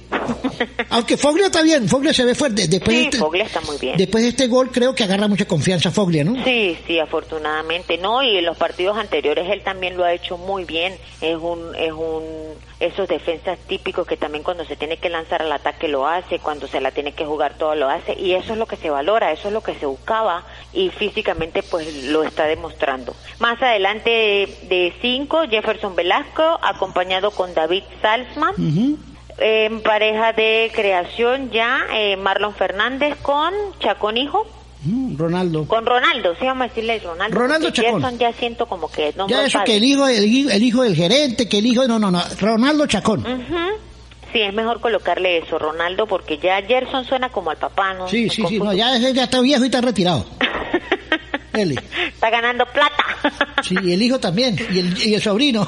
[0.90, 2.68] Aunque Foglia está bien, Foglia se ve fuerte.
[2.68, 3.98] Después, Sí, de este, Foglia está muy bien.
[3.98, 6.42] después de este gol creo que agarra mucha confianza Foglia, ¿no?
[6.44, 10.64] Sí, sí, afortunadamente, no, y en los partidos anteriores él también lo ha hecho muy
[10.64, 10.94] bien.
[11.22, 12.24] Es un, es un,
[12.80, 16.68] esos defensas típicos que también cuando se tiene que lanzar al ataque lo hace, cuando
[16.68, 19.27] se la tiene que jugar todo lo hace, y eso es lo que se valora,
[19.32, 23.16] eso es lo que se buscaba, y físicamente pues lo está demostrando.
[23.40, 24.10] Más adelante
[24.70, 28.54] de cinco, Jefferson Velasco, acompañado con David Salzman.
[29.40, 34.48] En pareja de creación ya, eh, Marlon Fernández con Chacón Hijo.
[35.18, 35.68] Ronaldo.
[35.68, 37.38] Con Ronaldo, sí vamos a decirle Ronaldo.
[37.38, 38.02] Ronaldo Chacón.
[38.02, 40.84] Gerson ya siento como que no Ya eso que el hijo, el, hijo- el hijo
[40.84, 43.24] del gerente, que el hijo, no, no, no, Ronaldo Chacón.
[44.32, 48.08] Sí, es mejor colocarle eso, Ronaldo, porque ya Gerson suena como al papá, ¿no?
[48.08, 50.26] Sí, sí, sí, no, ya está viejo y está retirado.
[51.58, 51.76] Eli.
[52.08, 53.04] Está ganando plata.
[53.64, 55.68] Sí, y el hijo también, y el, y el sobrino.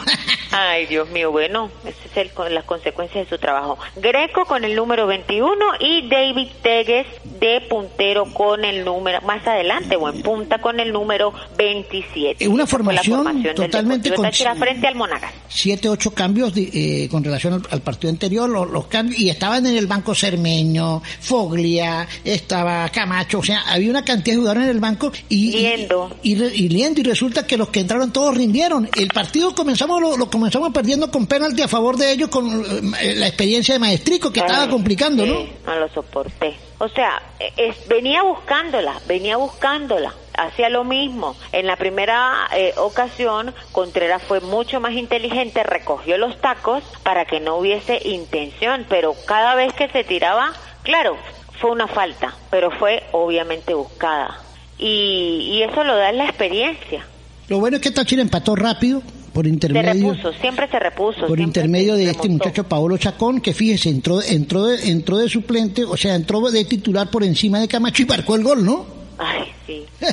[0.51, 3.77] Ay, Dios mío, bueno, esas es con las consecuencias de su trabajo.
[3.97, 7.05] Greco con el número 21 y David Tegues
[7.39, 12.43] de puntero con el número, más adelante, o en punta con el número 27.
[12.43, 15.31] Eh, una formación formación totalmente con- frente al Monagas.
[15.47, 16.69] Siete, ocho cambios de-
[17.03, 20.13] eh, con relación al, al partido anterior, los, los cambios, y estaban en el banco
[20.15, 25.51] Cermeño, Foglia, estaba Camacho, o sea, había una cantidad de jugadores en el banco y...
[25.51, 25.59] Liendo.
[25.59, 25.78] Y, y,
[26.23, 28.89] y Liendo, y resulta que los que entraron todos rindieron.
[28.95, 32.63] El partido comenzamos lo, lo comenzamos perdiendo con penalti a favor de ellos con
[33.01, 35.33] eh, la experiencia de Maestrico que estaba Ay, complicando, ¿no?
[35.33, 36.55] sí, no lo soporté.
[36.79, 40.13] O sea, eh, es- venía buscándola, venía buscándola.
[40.37, 41.35] Hacía lo mismo.
[41.51, 47.41] En la primera eh, ocasión, Contreras fue mucho más inteligente, recogió los tacos para que
[47.41, 50.53] no hubiese intención, pero cada vez que se tiraba,
[50.83, 51.17] claro,
[51.59, 54.41] fue una falta, pero fue obviamente buscada.
[54.79, 57.05] Y, y eso lo da la experiencia.
[57.49, 59.01] Lo bueno es que Táchira empató rápido
[59.33, 60.13] por Se intermedio.
[60.13, 61.27] repuso, siempre se repuso.
[61.27, 65.27] por intermedio se de este muchacho Paolo Chacón, que fíjese, entró, entró, de, entró de
[65.29, 68.85] suplente, o sea, entró de titular por encima de Camacho y marcó el gol, ¿no?
[69.17, 69.83] Ay, sí.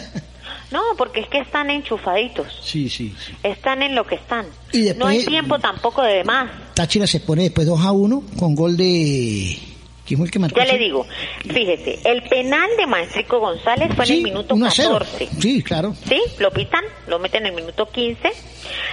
[0.73, 2.49] No, porque es que están enchufaditos.
[2.61, 3.15] Sí, sí.
[3.45, 4.47] Están en lo que están.
[4.73, 6.51] Y después- no hay tiempo tampoco de más.
[6.75, 9.57] Táchira se pone después 2 a 1 con gol de...
[10.07, 10.57] ¿Quién fue el que marcó?
[10.59, 11.07] Ya le digo,
[11.53, 14.99] fíjese, el penal de Maestrico González fue en el minuto 1 a 0.
[15.01, 15.29] 14.
[15.41, 15.95] Sí, claro.
[16.09, 16.21] ¿Sí?
[16.39, 18.31] Lo pitan, lo meten en el minuto 15.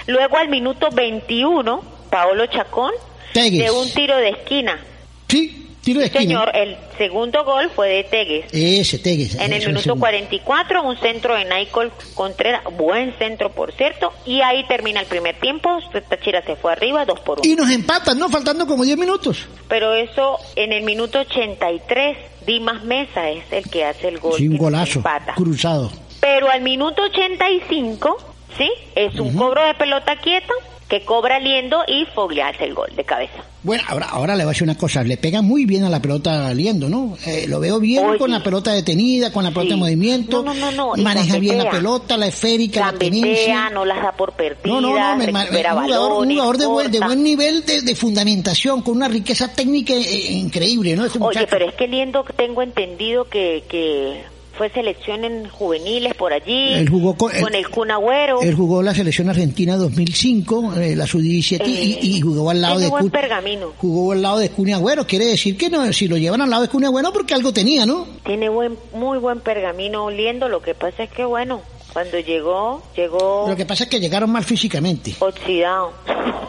[0.08, 2.92] Luego al minuto 21, Paolo Chacón,
[3.32, 3.64] Tegues.
[3.64, 4.84] de un tiro de esquina.
[5.28, 6.40] Sí, tiro de Sí, esquina.
[6.40, 8.46] señor, el segundo gol fue de Tegues.
[8.52, 9.34] Ese, Tegues.
[9.36, 10.00] En el minuto segundo.
[10.00, 15.38] 44, un centro de Nicole Contreras, buen centro por cierto, y ahí termina el primer
[15.40, 15.78] tiempo,
[16.08, 17.50] Táchira se fue arriba, 2 por 1.
[17.50, 18.28] Y nos empatan, ¿no?
[18.28, 19.46] Faltando como 10 minutos.
[19.68, 22.16] Pero eso en el minuto 83,
[22.46, 24.34] Dimas Mesa es el que hace el gol.
[24.36, 25.02] Sí, un golazo.
[25.36, 25.90] Cruzado.
[26.20, 28.16] Pero al minuto 85,
[28.56, 28.70] ¿sí?
[28.94, 30.52] Es un cobro de pelota quieta
[30.88, 33.42] que cobra Liendo y Foglia hace el gol de cabeza.
[33.62, 36.00] Bueno, ahora, ahora le voy a decir una cosa, le pega muy bien a la
[36.02, 37.16] pelota Liendo, ¿no?
[37.26, 40.70] Eh, lo veo bien con la pelota detenida, con la pelota en movimiento, No, no,
[40.72, 43.70] no, maneja bien la pelota, la esférica, la tenencia.
[43.70, 46.66] no las da por perdidas, No, no, no, me- recupera un jugador, un jugador de,
[46.66, 51.06] buen, de buen nivel de, de fundamentación, con una riqueza técnica eh, increíble, ¿no?
[51.06, 54.22] Ese Oye, pero es que Liendo tengo entendido que, que
[54.56, 58.40] fue selección en juveniles por allí, Él jugó con- con el Kun Agüero.
[58.42, 62.88] Él jugó la selección argentina 2005, eh, la sub-17, y, y jugó al lado de
[62.88, 63.72] Kun- pergamino.
[63.78, 65.06] jugó al lado de Cuni Agüero.
[65.06, 67.84] Quiere decir que no, si lo llevan al lado de Cuni Agüero porque algo tenía,
[67.86, 68.06] ¿no?
[68.24, 71.60] Tiene buen, muy buen pergamino Liendo, lo que pasa es que bueno,
[71.92, 75.14] cuando llegó, llegó Lo que pasa es que llegaron mal físicamente.
[75.18, 75.92] oxidado.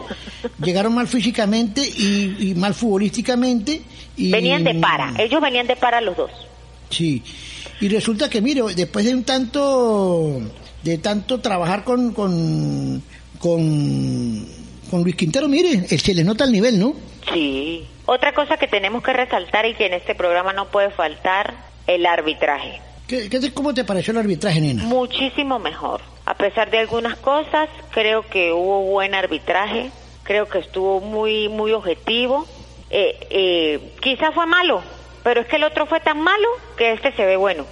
[0.62, 3.82] Llegaron mal físicamente y, y mal futbolísticamente.
[4.16, 6.30] Y, Venían de para, ellos venían de para los dos.
[6.90, 7.22] Sí.
[7.80, 10.40] Y resulta que, mire, después de un tanto,
[10.82, 13.02] de tanto trabajar con, con,
[13.38, 14.46] con,
[14.90, 16.94] con Luis Quintero, mire, él se le nota el nivel, ¿no?
[17.32, 17.86] Sí.
[18.06, 21.54] Otra cosa que tenemos que resaltar y que en este programa no puede faltar,
[21.86, 22.80] el arbitraje.
[23.06, 24.84] ¿Qué, ¿Cómo te pareció el arbitraje, nena?
[24.84, 26.00] Muchísimo mejor.
[26.24, 29.90] A pesar de algunas cosas, creo que hubo buen arbitraje,
[30.24, 32.46] creo que estuvo muy, muy objetivo.
[32.90, 34.82] Eh, eh, quizás fue malo,
[35.26, 36.46] pero es que el otro fue tan malo
[36.76, 37.66] que este se ve bueno.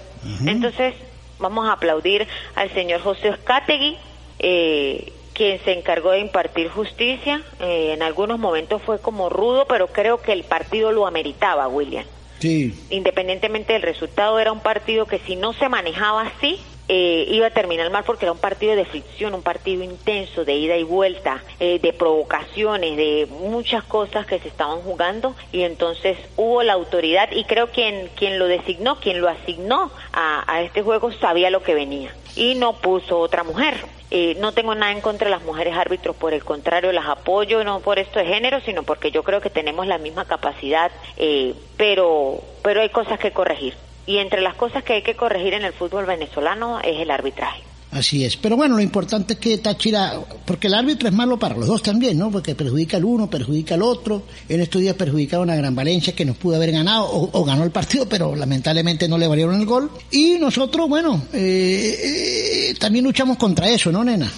[0.45, 0.93] Entonces,
[1.39, 2.27] vamos a aplaudir
[2.57, 3.97] al señor José Escategui,
[4.41, 7.43] eh, quien se encargó de impartir justicia.
[7.61, 12.05] Eh, en algunos momentos fue como rudo, pero creo que el partido lo ameritaba, William
[12.41, 12.75] Sí.
[12.91, 16.59] independientemente del resultado, era un partido que si no se manejaba así,
[16.89, 20.55] eh, iba a terminar mal porque era un partido de fricción, un partido intenso, de
[20.55, 26.19] ida y vuelta, eh, de provocaciones, de muchas cosas que se estaban jugando y entonces
[26.37, 30.83] hubo la autoridad y creo quien, quien lo designó, quien lo asignó a, a este
[30.83, 33.75] juego sabía lo que venía y no puso otra mujer.
[34.11, 37.65] Eh, no tengo nada en contra de las mujeres árbitros, por el contrario, las apoyo,
[37.65, 41.55] no por esto de género, sino porque yo creo que tenemos la misma capacidad, eh,
[41.77, 43.75] pero, pero hay cosas que corregir.
[44.07, 47.63] Y entre las cosas que hay que corregir en el fútbol venezolano es el arbitraje.
[47.95, 48.37] Así es.
[48.37, 51.81] Pero bueno, lo importante es que Táchira, porque el árbitro es malo para los dos
[51.81, 52.29] también, ¿no?
[52.29, 54.23] Porque perjudica al uno, perjudica al otro.
[54.49, 57.63] En estos días perjudicaron a Gran Valencia que nos pudo haber ganado o, o ganó
[57.63, 59.93] el partido, pero lamentablemente no le valieron el gol.
[60.11, 64.29] Y nosotros, bueno, eh, eh, también luchamos contra eso, ¿no, nena?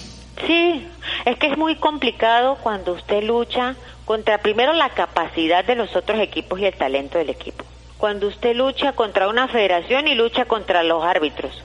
[0.45, 0.85] Sí,
[1.25, 6.19] es que es muy complicado cuando usted lucha contra primero la capacidad de los otros
[6.19, 7.65] equipos y el talento del equipo.
[7.97, 11.63] Cuando usted lucha contra una federación y lucha contra los árbitros.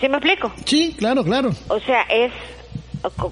[0.00, 0.52] ¿Sí me explico?
[0.64, 1.50] Sí, claro, claro.
[1.68, 2.32] O sea, es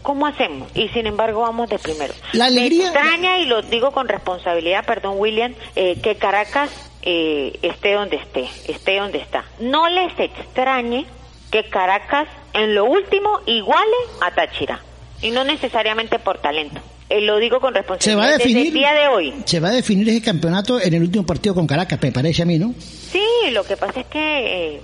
[0.03, 0.69] ¿cómo hacemos?
[0.77, 2.13] Y sin embargo vamos de primero.
[2.33, 6.71] La alegría- Me extraña y lo digo con responsabilidad, perdón William, eh, que Caracas
[7.03, 9.45] eh, esté donde esté, esté donde está.
[9.59, 11.07] No les extrañe
[11.51, 14.81] que Caracas en lo último iguale a Táchira
[15.23, 16.81] y no necesariamente por talento.
[17.13, 19.35] Eh, lo digo con Se va responsabilidad a desde el definir, día de hoy.
[19.45, 22.47] se va a definir ese campeonato en el último partido con Caracas, me parece a
[22.47, 22.75] mí, ¿no?
[23.13, 24.81] Sí, lo que pasa es que eh,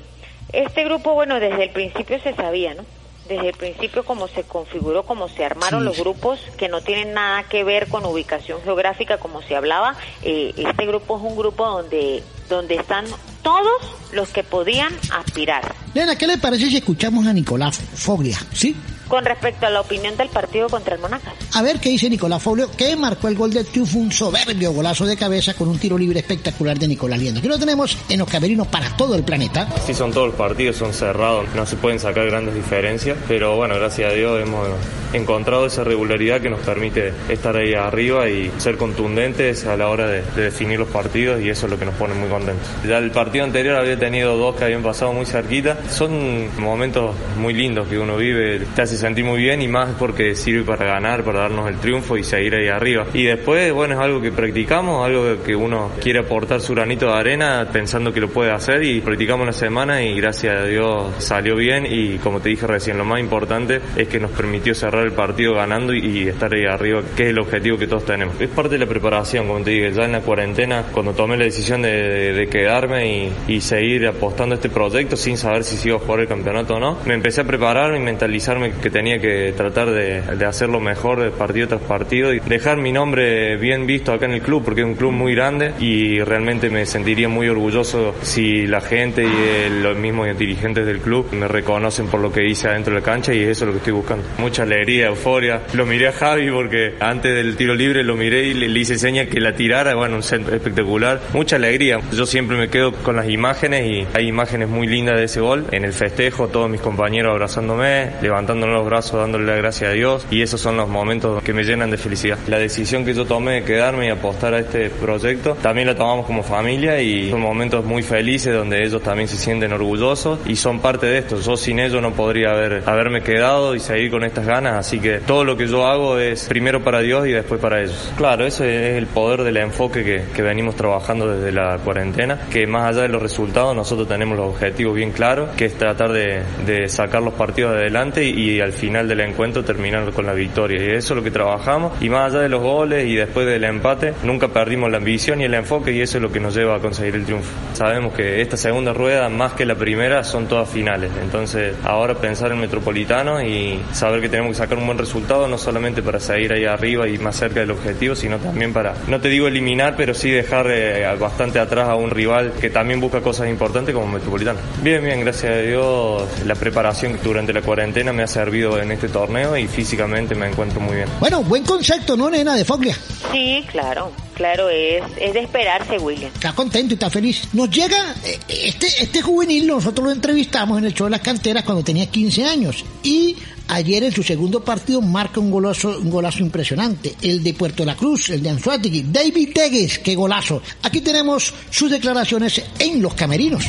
[0.52, 2.82] este grupo, bueno, desde el principio se sabía, ¿no?
[3.28, 7.12] Desde el principio como se configuró, como se armaron Sí, los grupos, que no tienen
[7.14, 11.64] nada que ver con ubicación geográfica, como se hablaba, eh, este grupo es un grupo
[11.66, 13.04] donde, donde están
[13.42, 15.74] todos los que podían aspirar.
[15.94, 18.38] Nena, ¿qué le parece si escuchamos a Nicolás Foglia?
[18.52, 18.74] ¿Sí?
[19.08, 21.32] Con respecto a la opinión del partido contra el Monacas.
[21.54, 25.06] A ver qué dice Nicolás Foglio, que marcó el gol del triunfo, un soberbio golazo
[25.06, 27.40] de cabeza con un tiro libre espectacular de Nicolás Liendo.
[27.40, 29.66] Aquí lo tenemos en los camerinos para todo el planeta.
[29.86, 33.76] Sí, son todos los partidos, son cerrados, no se pueden sacar grandes diferencias, pero bueno,
[33.76, 34.68] gracias a Dios hemos
[35.14, 40.06] encontrado esa regularidad que nos permite estar ahí arriba y ser contundentes a la hora
[40.06, 42.68] de, de definir los partidos y eso es lo que nos pone muy contentos.
[42.86, 47.54] Ya el partido anterior había tenido dos que habían pasado muy cerquita, son momentos muy
[47.54, 51.22] lindos que uno vive, te hace sentir muy bien y más porque sirve para ganar,
[51.24, 53.06] para darnos el triunfo y seguir ahí arriba.
[53.14, 57.12] Y después, bueno, es algo que practicamos, algo que uno quiere aportar su granito de
[57.18, 61.56] arena pensando que lo puede hacer y practicamos la semana y gracias a Dios salió
[61.56, 65.12] bien y como te dije recién, lo más importante es que nos permitió cerrar el
[65.12, 68.40] partido ganando y, estar ahí arriba, que es el objetivo que todos tenemos.
[68.40, 71.44] Es parte de la preparación, como te dije, ya en la cuarentena, cuando tomé la
[71.44, 75.96] decisión de, de- quedarme y, y seguir apostando a este proyecto sin saber si iba
[75.96, 79.52] a jugar el campeonato o no, me empecé a preparar y mentalizarme que tenía que
[79.56, 84.26] tratar de, de hacerlo mejor partido tras partido y dejar mi nombre bien visto acá
[84.26, 88.14] en el club porque es un club muy grande y realmente me sentiría muy orgulloso
[88.22, 92.44] si la gente y el- los mismos dirigentes del club me reconocen por lo que
[92.46, 94.24] hice adentro de la cancha y eso es lo que estoy buscando.
[94.38, 95.62] Mucha alegría euforia.
[95.74, 99.26] Lo miré a Javi porque antes del tiro libre lo miré y le, hice seña
[99.26, 101.20] que la tirara, bueno, un centro espectacular.
[101.32, 102.00] Mucha alegría.
[102.12, 105.64] Yo siempre me quedo con las imágenes y hay imágenes muy lindas de ese gol.
[105.72, 110.26] En el festejo, todos mis compañeros abrazándome, levantándole los brazos, dándole la gracia a Dios
[110.30, 112.38] y esos son los momentos que me llenan de felicidad.
[112.46, 116.26] La decisión que yo tomé de quedarme y apostar a este proyecto también la tomamos
[116.26, 120.80] como familia y son momentos muy felices donde ellos también se sienten orgullosos y son
[120.80, 121.40] parte de esto.
[121.40, 125.18] Yo sin ellos no podría haber, haberme quedado y seguir con estas ganas, así que
[125.18, 128.12] todo lo que yo hago es primero para Dios y después para ellos.
[128.16, 132.66] Claro, ese es el poder del enfoque que, que venimos trabajando desde la cuarentena, que
[132.66, 136.42] más allá de los resultados nosotros tenemos los objetivos bien claros, que es tratar de,
[136.66, 140.82] de sacar los partidos adelante y, y, al final del encuentro terminar con la victoria.
[140.82, 143.64] Y eso es lo que trabajamos y más allá de los goles y después del
[143.64, 146.76] empate, nunca perdimos la ambición y el enfoque y eso es lo que nos lleva
[146.76, 147.50] a conseguir el triunfo.
[147.72, 151.10] Sabemos que esta segunda rueda, más que la primera, son todas finales.
[151.22, 155.58] Entonces, ahora pensar en Metropolitano y saber que tenemos que sacar un buen resultado, no
[155.58, 159.28] solamente para seguir ahí arriba y más cerca del objetivo, sino también para, no te
[159.28, 163.48] digo eliminar, pero sí dejar eh, bastante atrás a un rival que también busca cosas
[163.48, 164.58] importantes como Metropolitano.
[164.82, 169.08] Bien, bien, gracias a Dios, la preparación durante la cuarentena me ha servido en este
[169.08, 171.08] torneo y físicamente me encuentro muy bien.
[171.20, 172.96] Bueno, buen concepto, ¿no, nena de Foglia?
[173.32, 174.10] Sí, claro.
[174.34, 176.30] Claro, es, es de esperarse, William.
[176.32, 177.48] Está contento y está feliz.
[177.54, 181.64] Nos llega eh, este, este juvenil, nosotros lo entrevistamos en el show de las canteras
[181.64, 182.84] cuando tenía 15 años.
[183.02, 183.36] Y
[183.68, 187.14] ayer en su segundo partido marca un golazo, un golazo impresionante.
[187.22, 189.06] El de Puerto La Cruz, el de Anzuategui.
[189.10, 190.62] David Tegues, qué golazo.
[190.82, 193.64] Aquí tenemos sus declaraciones en los camerinos.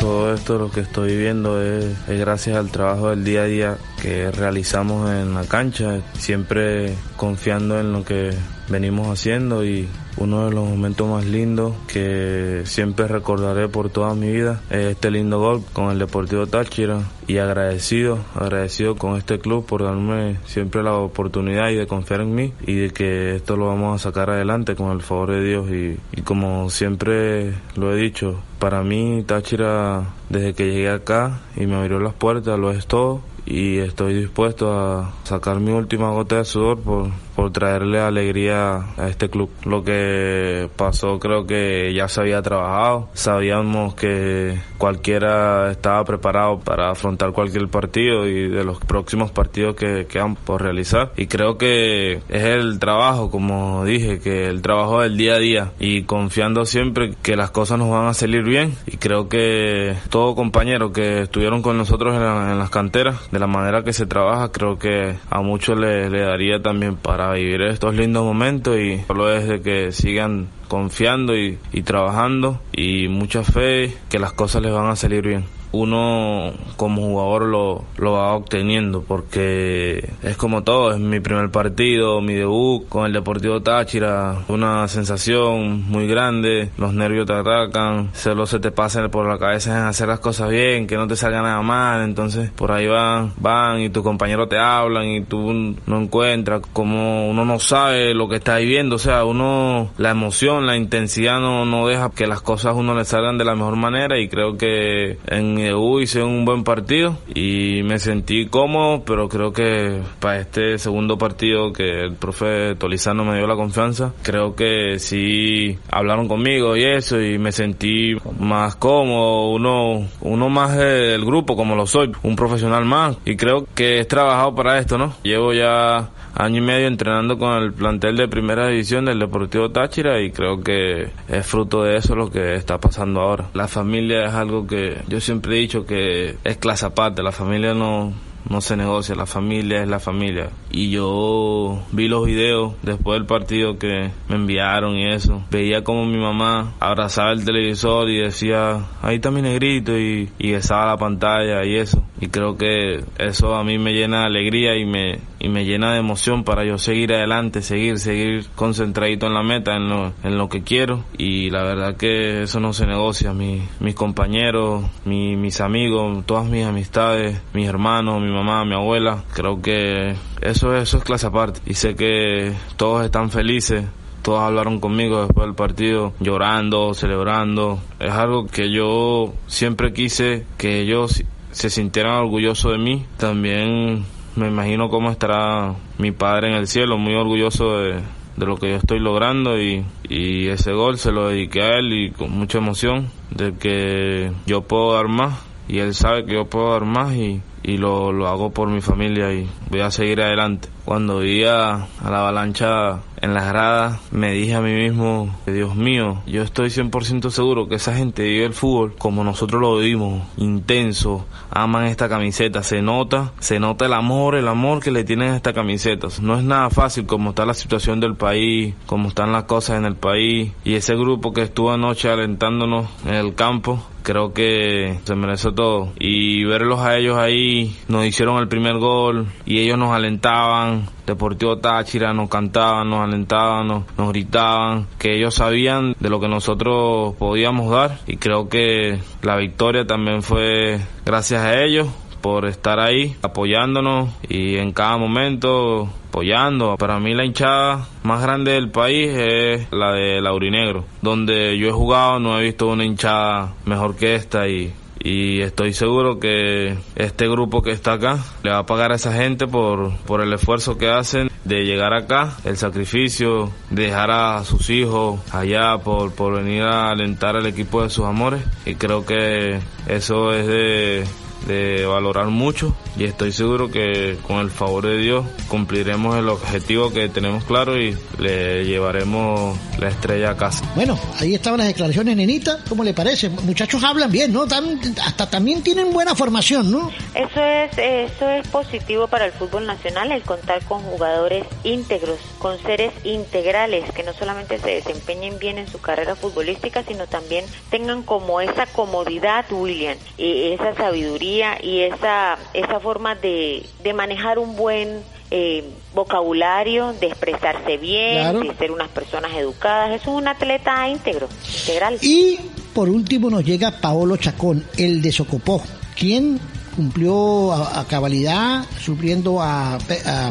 [0.00, 3.78] Todo esto lo que estoy viviendo es, es, gracias al trabajo del día a día
[4.02, 8.34] que realizamos en la cancha, siempre confiando en lo que
[8.68, 14.30] venimos haciendo y uno de los momentos más lindos que siempre recordaré por toda mi
[14.30, 17.00] vida es este lindo gol con el Deportivo Táchira.
[17.26, 22.34] Y agradecido, agradecido con este club por darme siempre la oportunidad y de confiar en
[22.34, 25.70] mí y de que esto lo vamos a sacar adelante con el favor de Dios.
[25.70, 31.66] Y, y como siempre lo he dicho, para mí Táchira desde que llegué acá y
[31.66, 33.22] me abrió las puertas lo es todo.
[33.46, 39.08] Y estoy dispuesto a sacar mi última gota de sudor por, por traerle alegría a
[39.08, 39.50] este club.
[39.64, 46.90] Lo que pasó creo que ya se había trabajado, sabíamos que cualquiera estaba preparado para
[46.90, 51.12] afrontar cualquier partido y de los próximos partidos que quedan por realizar.
[51.16, 55.72] Y creo que es el trabajo, como dije, que el trabajo del día a día.
[55.78, 58.74] Y confiando siempre que las cosas nos van a salir bien.
[58.86, 63.38] Y creo que todo compañero que estuvieron con nosotros en, la, en las canteras de
[63.38, 67.62] la manera que se trabaja, creo que a muchos le, le, daría también para vivir
[67.62, 73.42] estos lindos momentos y solo es de que sigan confiando y, y trabajando y mucha
[73.42, 75.44] fe que las cosas les van a salir bien
[75.74, 82.20] uno como jugador lo, lo va obteniendo porque es como todo, es mi primer partido,
[82.20, 88.46] mi debut con el Deportivo Táchira, una sensación muy grande, los nervios te atacan, solo
[88.46, 91.42] se te pasa por la cabeza en hacer las cosas bien, que no te salga
[91.42, 96.00] nada mal, entonces por ahí van, van y tus compañeros te hablan y tú no
[96.00, 100.76] encuentras, como uno no sabe lo que está viviendo, o sea, uno, la emoción, la
[100.76, 104.28] intensidad no, no deja que las cosas uno le salgan de la mejor manera y
[104.28, 105.58] creo que en
[106.00, 111.72] hice un buen partido y me sentí cómodo, pero creo que para este segundo partido
[111.72, 117.20] que el profe Tolizano me dio la confianza, creo que sí hablaron conmigo y eso
[117.20, 122.84] y me sentí más cómodo, uno, uno más del grupo como lo soy, un profesional
[122.84, 125.14] más y creo que he trabajado para esto, ¿no?
[125.22, 130.20] Llevo ya año y medio entrenando con el plantel de primera división del Deportivo Táchira
[130.20, 133.50] y creo que es fruto de eso lo que está pasando ahora.
[133.54, 137.74] La familia es algo que yo siempre he dicho que es clase aparte, la familia
[137.74, 138.12] no,
[138.48, 140.50] no se negocia, la familia es la familia.
[140.70, 145.42] Y yo vi los videos después del partido que me enviaron y eso.
[145.50, 150.52] Veía como mi mamá abrazaba el televisor y decía, ahí está mi negrito y, y
[150.52, 152.04] besaba la pantalla y eso.
[152.20, 155.92] Y creo que eso a mí me llena de alegría y me, y me llena
[155.92, 160.38] de emoción para yo seguir adelante, seguir, seguir concentradito en la meta, en lo, en
[160.38, 161.04] lo que quiero.
[161.18, 163.34] Y la verdad que eso no se negocia.
[163.34, 169.24] Mi, mis compañeros, mi, mis amigos, todas mis amistades, mis hermanos, mi mamá, mi abuela,
[169.34, 171.60] creo que eso, eso es clase aparte.
[171.66, 173.84] Y sé que todos están felices
[174.22, 177.78] todos hablaron conmigo después del partido, llorando, celebrando.
[178.00, 183.04] Es algo que yo siempre quise que ellos se sintieran orgullosos de mí.
[183.18, 184.06] También
[184.36, 188.00] me imagino cómo estará mi padre en el cielo, muy orgulloso de,
[188.36, 191.92] de lo que yo estoy logrando y, y ese gol se lo dediqué a él
[191.92, 196.46] y con mucha emoción de que yo puedo dar más y él sabe que yo
[196.46, 200.20] puedo dar más y, y lo, lo hago por mi familia y voy a seguir
[200.20, 200.68] adelante.
[200.84, 205.74] Cuando vi a, a la avalancha en las gradas, me dije a mí mismo, Dios
[205.74, 210.22] mío, yo estoy 100% seguro que esa gente vive el fútbol como nosotros lo vivimos,
[210.36, 215.30] intenso, aman esta camiseta, se nota, se nota el amor, el amor que le tienen
[215.30, 216.08] a esta camiseta.
[216.20, 219.86] No es nada fácil como está la situación del país, como están las cosas en
[219.86, 225.16] el país y ese grupo que estuvo anoche alentándonos en el campo, creo que se
[225.16, 225.92] merece todo.
[225.98, 230.86] Y verlos a ellos ahí, nos hicieron el primer gol y ellos nos alentaban.
[231.06, 236.28] Deportivo Táchira nos cantaban, nos alentaban, nos, nos gritaban, que ellos sabían de lo que
[236.28, 241.88] nosotros podíamos dar y creo que la victoria también fue gracias a ellos
[242.22, 246.76] por estar ahí apoyándonos y en cada momento apoyando.
[246.76, 251.72] Para mí la hinchada más grande del país es la de Laurinegro, donde yo he
[251.72, 254.72] jugado, no he visto una hinchada mejor que esta y
[255.04, 259.12] y estoy seguro que este grupo que está acá le va a pagar a esa
[259.12, 264.42] gente por, por el esfuerzo que hacen de llegar acá, el sacrificio, de dejar a
[264.44, 269.04] sus hijos allá por, por venir a alentar al equipo de sus amores y creo
[269.04, 271.04] que eso es de,
[271.46, 276.90] de valorar mucho y estoy seguro que con el favor de Dios cumpliremos el objetivo
[276.92, 280.64] que tenemos claro y le llevaremos la estrella a casa.
[280.74, 283.28] Bueno, ahí estaban las declaraciones, nenita, ¿cómo le parece?
[283.28, 284.46] Muchachos hablan bien, ¿no?
[284.46, 286.90] Tan- hasta también tienen buena formación, ¿no?
[287.14, 292.58] Eso es, eso es positivo para el fútbol nacional, el contar con jugadores íntegros, con
[292.62, 298.02] seres integrales, que no solamente se desempeñen bien en su carrera futbolística, sino también tengan
[298.02, 304.56] como esa comodidad, William, y esa sabiduría y esa, esa forma de, de manejar un
[304.56, 305.64] buen eh,
[305.94, 308.40] vocabulario, de expresarse bien, Claro.
[308.40, 310.00] de ser unas personas educadas.
[310.00, 311.28] Eso es un atleta íntegro,
[311.60, 311.98] integral.
[312.02, 312.38] Y
[312.74, 315.62] por último nos llega Paolo Chacón, el de Socopó,
[315.96, 316.38] quien
[316.74, 319.78] cumplió a, cabalidad supliendo a,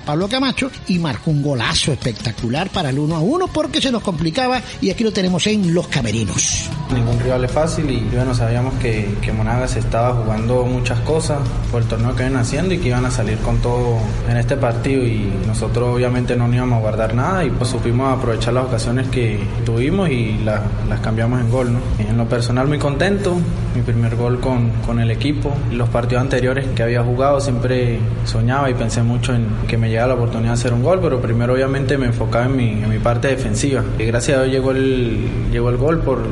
[0.05, 4.03] Pablo Camacho y marcó un golazo espectacular para el 1 a 1 porque se nos
[4.03, 6.69] complicaba y aquí lo tenemos en Los Camerinos.
[6.93, 11.39] Ningún rival es fácil y bueno, sabíamos que, que Monagas estaba jugando muchas cosas
[11.71, 13.97] por el torneo que vienen haciendo y que iban a salir con todo
[14.29, 18.53] en este partido y nosotros obviamente no íbamos a guardar nada y pues supimos aprovechar
[18.53, 21.73] las ocasiones que tuvimos y la- las cambiamos en gol.
[21.73, 21.79] ¿no?
[21.99, 23.35] En lo personal muy contento,
[23.75, 25.53] mi primer gol con, con el equipo.
[25.71, 30.07] Los partidos anteriores que había jugado siempre soñaba y pensé mucho en que me llegara
[30.07, 32.97] la oportunidad de hacer un gol, pero primero obviamente me enfocaba en mi, en mi
[32.97, 33.83] parte defensiva.
[33.99, 36.23] Y gracias a Dios llegó el, llegó el gol por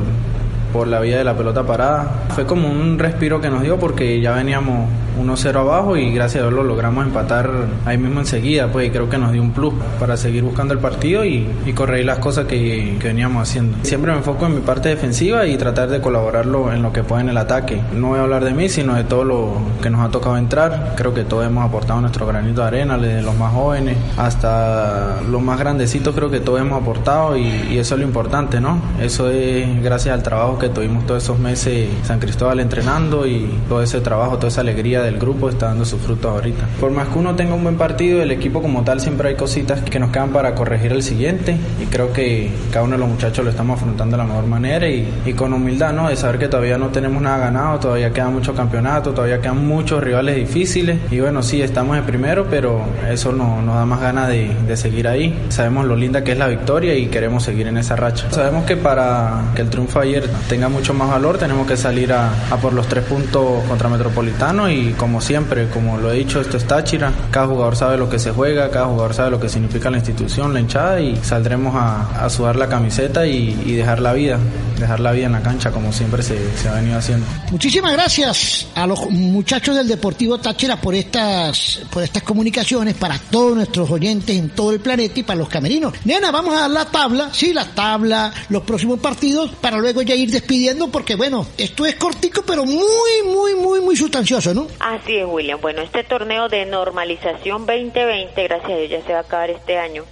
[0.72, 2.24] por la vía de la pelota parada.
[2.34, 4.88] Fue como un respiro que nos dio porque ya veníamos
[5.20, 7.50] 1-0 abajo y gracias a Dios lo logramos empatar
[7.84, 10.80] ahí mismo enseguida, pues y creo que nos dio un plus para seguir buscando el
[10.80, 13.76] partido y, y corregir las cosas que, que veníamos haciendo.
[13.82, 17.20] Siempre me enfoco en mi parte defensiva y tratar de colaborarlo en lo que pueda
[17.20, 17.80] en el ataque.
[17.94, 20.94] No voy a hablar de mí, sino de todo lo que nos ha tocado entrar.
[20.96, 25.42] Creo que todos hemos aportado nuestro granito de arena, desde los más jóvenes hasta los
[25.42, 28.80] más grandecitos, creo que todos hemos aportado y, y eso es lo importante, ¿no?
[29.00, 33.82] Eso es gracias al trabajo que tuvimos todos esos meses San Cristóbal entrenando y todo
[33.82, 36.64] ese trabajo, toda esa alegría del grupo está dando sus frutos ahorita.
[36.80, 39.80] Por más que uno tenga un buen partido, el equipo como tal siempre hay cositas
[39.82, 43.44] que nos quedan para corregir el siguiente y creo que cada uno de los muchachos
[43.44, 46.08] lo estamos afrontando de la mejor manera y, y con humildad, ¿no?
[46.08, 50.02] De saber que todavía no tenemos nada ganado, todavía queda mucho campeonato, todavía quedan muchos
[50.02, 54.28] rivales difíciles y bueno, sí, estamos en primero, pero eso no- nos da más ganas
[54.28, 55.36] de, de seguir ahí.
[55.48, 58.30] Sabemos lo linda que es la victoria y queremos seguir en esa racha.
[58.30, 62.30] Sabemos que para que el triunfo ayer tenga mucho más valor, tenemos que salir a,
[62.60, 66.66] por los tres puntos contra Metropolitano y como siempre, como lo he dicho, esto es
[66.66, 67.10] Táchira.
[67.30, 70.52] Cada jugador sabe lo que se juega, cada jugador sabe lo que significa la institución,
[70.52, 74.38] la hinchada y saldremos a, sudar la camiseta y, dejar la vida,
[74.78, 76.36] dejar la vida en la cancha como siempre se,
[76.68, 77.24] ha venido haciendo.
[77.50, 83.56] Muchísimas gracias a los muchachos del Deportivo Táchira por estas, por estas comunicaciones para todos
[83.56, 85.94] nuestros oyentes en todo el planeta y para los camerinos.
[86.04, 90.14] Nena, vamos a dar la tabla, sí, la tabla, los próximos partidos, para luego ya
[90.14, 94.66] ir despidiendo, porque bueno, esto es cortico, pero muy, muy, muy, muy sustancioso, ¿no?
[94.80, 95.60] Así es, William.
[95.60, 99.78] Bueno, este torneo de normalización 2020, gracias a Dios, ya se va a acabar este
[99.78, 100.04] año.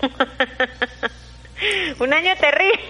[2.00, 2.80] Un año terrible.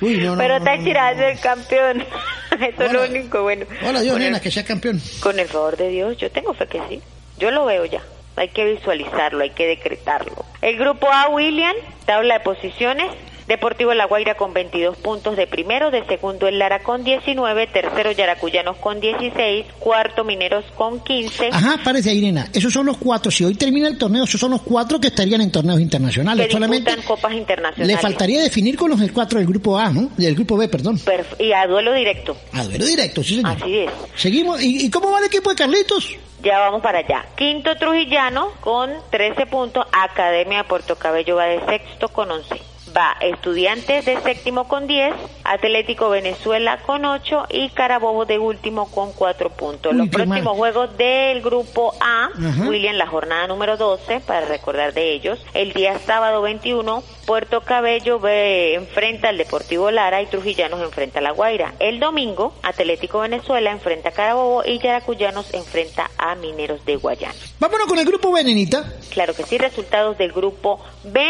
[0.00, 2.04] Uy, no, no, Pero no, Táchira es el campeón.
[2.60, 3.66] Eso es lo único bueno.
[3.86, 5.02] Hola Dios, nena, que sea campeón.
[5.20, 7.02] Con el favor de Dios, yo tengo fe que sí.
[7.38, 8.00] Yo lo veo ya.
[8.36, 10.44] Hay que visualizarlo, hay que decretarlo.
[10.62, 11.74] El grupo A, William,
[12.06, 13.10] tabla de posiciones.
[13.48, 18.12] Deportivo La Guaira con 22 puntos de primero, de segundo el Lara con 19, tercero
[18.12, 21.48] Yaracuyanos con 16, cuarto Mineros con 15.
[21.50, 22.46] Ajá, parece nena.
[22.52, 23.30] Esos son los cuatro.
[23.30, 26.46] Si hoy termina el torneo, esos son los cuatro que estarían en torneos internacionales.
[26.46, 27.86] que Solamente copas internacionales.
[27.96, 30.10] le faltaría definir con los cuatro del grupo A, ¿no?
[30.18, 30.98] Del grupo B, perdón.
[30.98, 32.36] Perf- y a duelo directo.
[32.52, 33.56] A duelo directo, sí, señor.
[33.58, 33.90] Así es.
[34.14, 34.62] Seguimos.
[34.62, 36.14] ¿Y, y cómo va el equipo de Carlitos?
[36.42, 37.24] Ya vamos para allá.
[37.34, 39.86] Quinto Trujillano con 13 puntos.
[39.90, 42.60] Academia de Puerto Cabello va de sexto con 11
[42.96, 45.14] va Estudiantes de séptimo con 10,
[45.44, 49.94] Atlético Venezuela con 8 y Carabobo de último con 4 puntos.
[49.94, 52.30] Los próximos juegos del grupo A,
[52.66, 58.18] William, la jornada número 12, para recordar de ellos, el día sábado 21, Puerto Cabello
[58.18, 61.74] ve, enfrenta al Deportivo Lara y Trujillanos enfrenta a La Guaira.
[61.78, 67.34] El domingo, Atlético Venezuela enfrenta a Carabobo y Yaracuyanos enfrenta a Mineros de Guayana.
[67.60, 68.92] Vámonos con el grupo B, nenita.
[69.10, 71.20] Claro que sí, resultados del grupo B,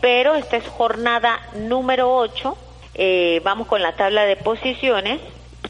[0.00, 2.56] pero esta es jornada número 8.
[2.94, 5.20] Eh, vamos con la tabla de posiciones.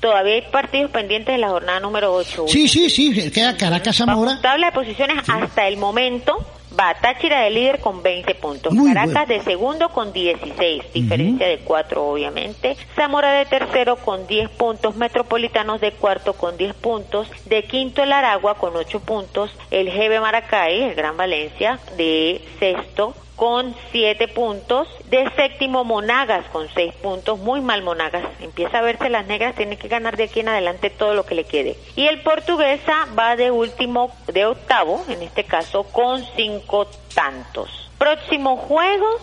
[0.01, 2.45] Todavía hay partidos pendientes de la jornada número 8.
[2.49, 4.41] Sí, sí, sí, queda Caracas Zamora.
[4.41, 6.45] tabla de posiciones hasta el momento.
[6.79, 8.74] Va Táchira de líder con 20 puntos.
[8.93, 12.77] Caracas de segundo con 16, diferencia de 4 obviamente.
[12.95, 14.95] Zamora de tercero con 10 puntos.
[14.97, 17.29] Metropolitanos de cuarto con 10 puntos.
[17.47, 19.51] De quinto el Aragua con 8 puntos.
[19.70, 24.89] El GB Maracay, el Gran Valencia, de sexto con siete puntos.
[25.09, 27.39] De séptimo Monagas con seis puntos.
[27.39, 28.24] Muy mal Monagas.
[28.41, 29.55] Empieza a verse las negras.
[29.55, 31.76] Tiene que ganar de aquí en adelante todo lo que le quede.
[31.95, 37.91] Y el portuguesa va de último, de octavo, en este caso, con cinco tantos.
[37.99, 39.20] Próximos juegos.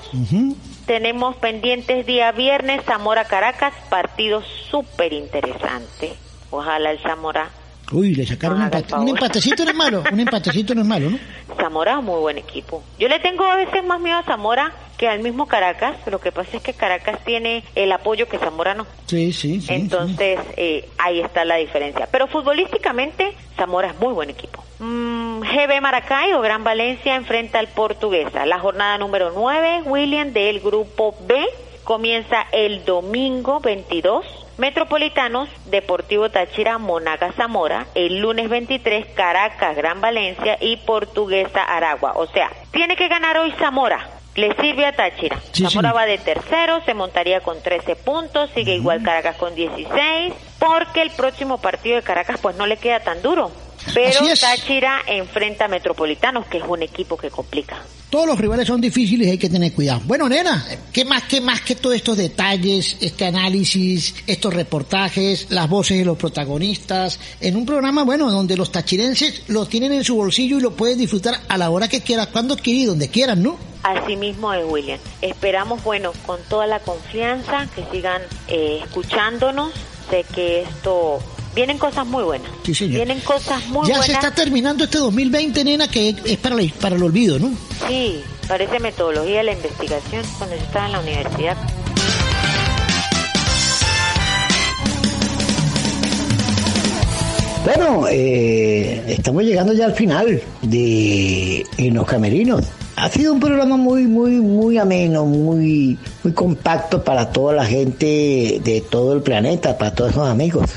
[0.86, 3.74] Tenemos pendientes día viernes Zamora Caracas.
[3.90, 6.14] Partido súper interesante.
[6.50, 7.50] Ojalá el Zamora
[7.92, 8.96] Uy, le sacaron un, empate.
[8.96, 11.20] un empatecito no es malo, un empatecito no es malo, ¿no?
[11.58, 12.84] Zamora muy buen equipo.
[12.98, 16.32] Yo le tengo a veces más miedo a Zamora que al mismo Caracas, lo que
[16.32, 18.86] pasa es que Caracas tiene el apoyo que Zamora no.
[19.06, 19.74] Sí, sí, sí.
[19.74, 22.08] Entonces, Eh, ahí está la diferencia.
[22.12, 24.64] Pero futbolísticamente, Zamora es muy buen equipo.
[24.80, 28.46] Mm, GB Maracay o Gran Valencia enfrenta al Portuguesa.
[28.46, 31.44] La jornada número 9, William, del grupo B,
[31.84, 34.26] comienza el domingo 22
[34.58, 42.14] Metropolitanos, Deportivo Táchira, Monaga Zamora, el lunes 23 Caracas, Gran Valencia y Portuguesa Aragua.
[42.16, 44.10] O sea, tiene que ganar hoy Zamora.
[44.36, 45.40] Le sirve a Táchira.
[45.54, 51.02] Zamora va de tercero, se montaría con 13 puntos, sigue igual Caracas con 16, porque
[51.02, 53.52] el próximo partido de Caracas pues no le queda tan duro.
[53.94, 57.82] Pero Táchira enfrenta a Metropolitanos, que es un equipo que complica.
[58.10, 60.02] Todos los rivales son difíciles y hay que tener cuidado.
[60.06, 65.68] Bueno, nena, ¿qué más, qué más que todos estos detalles, este análisis, estos reportajes, las
[65.68, 70.16] voces de los protagonistas, en un programa, bueno, donde los tachirenses lo tienen en su
[70.16, 73.42] bolsillo y lo pueden disfrutar a la hora que quieran, cuando quieran y donde quieran,
[73.42, 73.58] ¿no?
[73.82, 75.00] Así mismo es, William.
[75.22, 79.74] Esperamos, bueno, con toda la confianza, que sigan eh, escuchándonos.
[80.10, 81.20] Sé que esto
[81.56, 82.50] Vienen cosas muy buenas.
[82.64, 82.96] Sí, señor.
[82.96, 84.08] Vienen cosas muy ya buenas.
[84.08, 87.52] Ya se está terminando este 2020, nena, que es para, el, para el olvido, ¿no?
[87.88, 91.58] Sí, parece metodología de la investigación cuando yo estaba en la universidad.
[97.64, 102.66] Bueno, eh, estamos llegando ya al final de En los Camerinos.
[102.98, 108.60] Ha sido un programa muy, muy, muy ameno, muy, muy compacto para toda la gente
[108.64, 110.72] de todo el planeta, para todos esos amigos.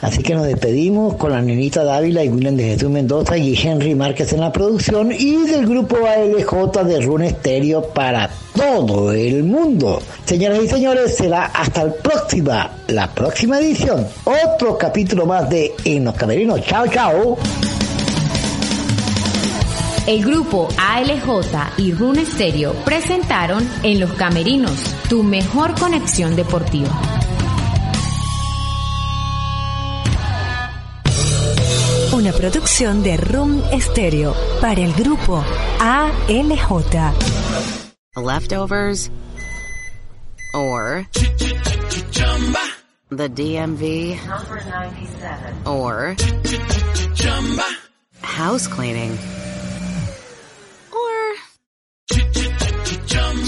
[0.00, 3.94] Así que nos despedimos con la nenita Dávila y William de Jesús Mendoza y Henry
[3.94, 10.02] Márquez en la producción y del grupo ALJ de Rune Stereo para todo el mundo.
[10.24, 14.06] Señoras y señores, será hasta el próxima, la próxima edición.
[14.24, 16.60] Otro capítulo más de En los Camerinos.
[16.62, 17.38] Chao, chao.
[20.06, 24.78] El grupo ALJ y Rune Stereo presentaron En los Camerinos,
[25.08, 27.25] tu mejor conexión deportiva.
[32.16, 35.44] Una producción de Room Stereo para el grupo
[35.80, 37.12] ALJ.
[38.16, 39.10] Leftovers
[40.54, 41.06] or
[43.10, 44.18] the DMV
[45.66, 46.16] or
[48.22, 49.18] house cleaning